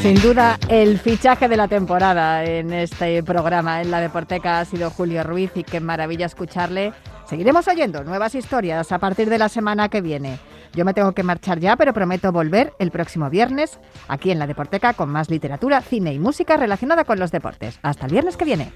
Sin 0.01 0.15
duda, 0.19 0.57
el 0.67 0.97
fichaje 0.97 1.47
de 1.47 1.55
la 1.55 1.67
temporada 1.67 2.43
en 2.43 2.73
este 2.73 3.21
programa, 3.21 3.81
en 3.83 3.91
la 3.91 4.01
Deporteca, 4.01 4.59
ha 4.59 4.65
sido 4.65 4.89
Julio 4.89 5.23
Ruiz 5.23 5.51
y 5.53 5.63
qué 5.63 5.79
maravilla 5.79 6.25
escucharle. 6.25 6.91
Seguiremos 7.29 7.67
oyendo 7.67 8.03
nuevas 8.03 8.33
historias 8.33 8.91
a 8.91 8.97
partir 8.97 9.29
de 9.29 9.37
la 9.37 9.47
semana 9.47 9.89
que 9.89 10.01
viene. 10.01 10.39
Yo 10.73 10.85
me 10.85 10.95
tengo 10.95 11.11
que 11.11 11.21
marchar 11.21 11.59
ya, 11.59 11.75
pero 11.75 11.93
prometo 11.93 12.31
volver 12.31 12.73
el 12.79 12.89
próximo 12.89 13.29
viernes 13.29 13.79
aquí 14.07 14.31
en 14.31 14.39
la 14.39 14.47
Deporteca 14.47 14.93
con 14.93 15.09
más 15.09 15.29
literatura, 15.29 15.81
cine 15.81 16.13
y 16.13 16.19
música 16.19 16.57
relacionada 16.57 17.03
con 17.03 17.19
los 17.19 17.31
deportes. 17.31 17.77
Hasta 17.83 18.07
el 18.07 18.11
viernes 18.11 18.37
que 18.37 18.45
viene. 18.45 18.71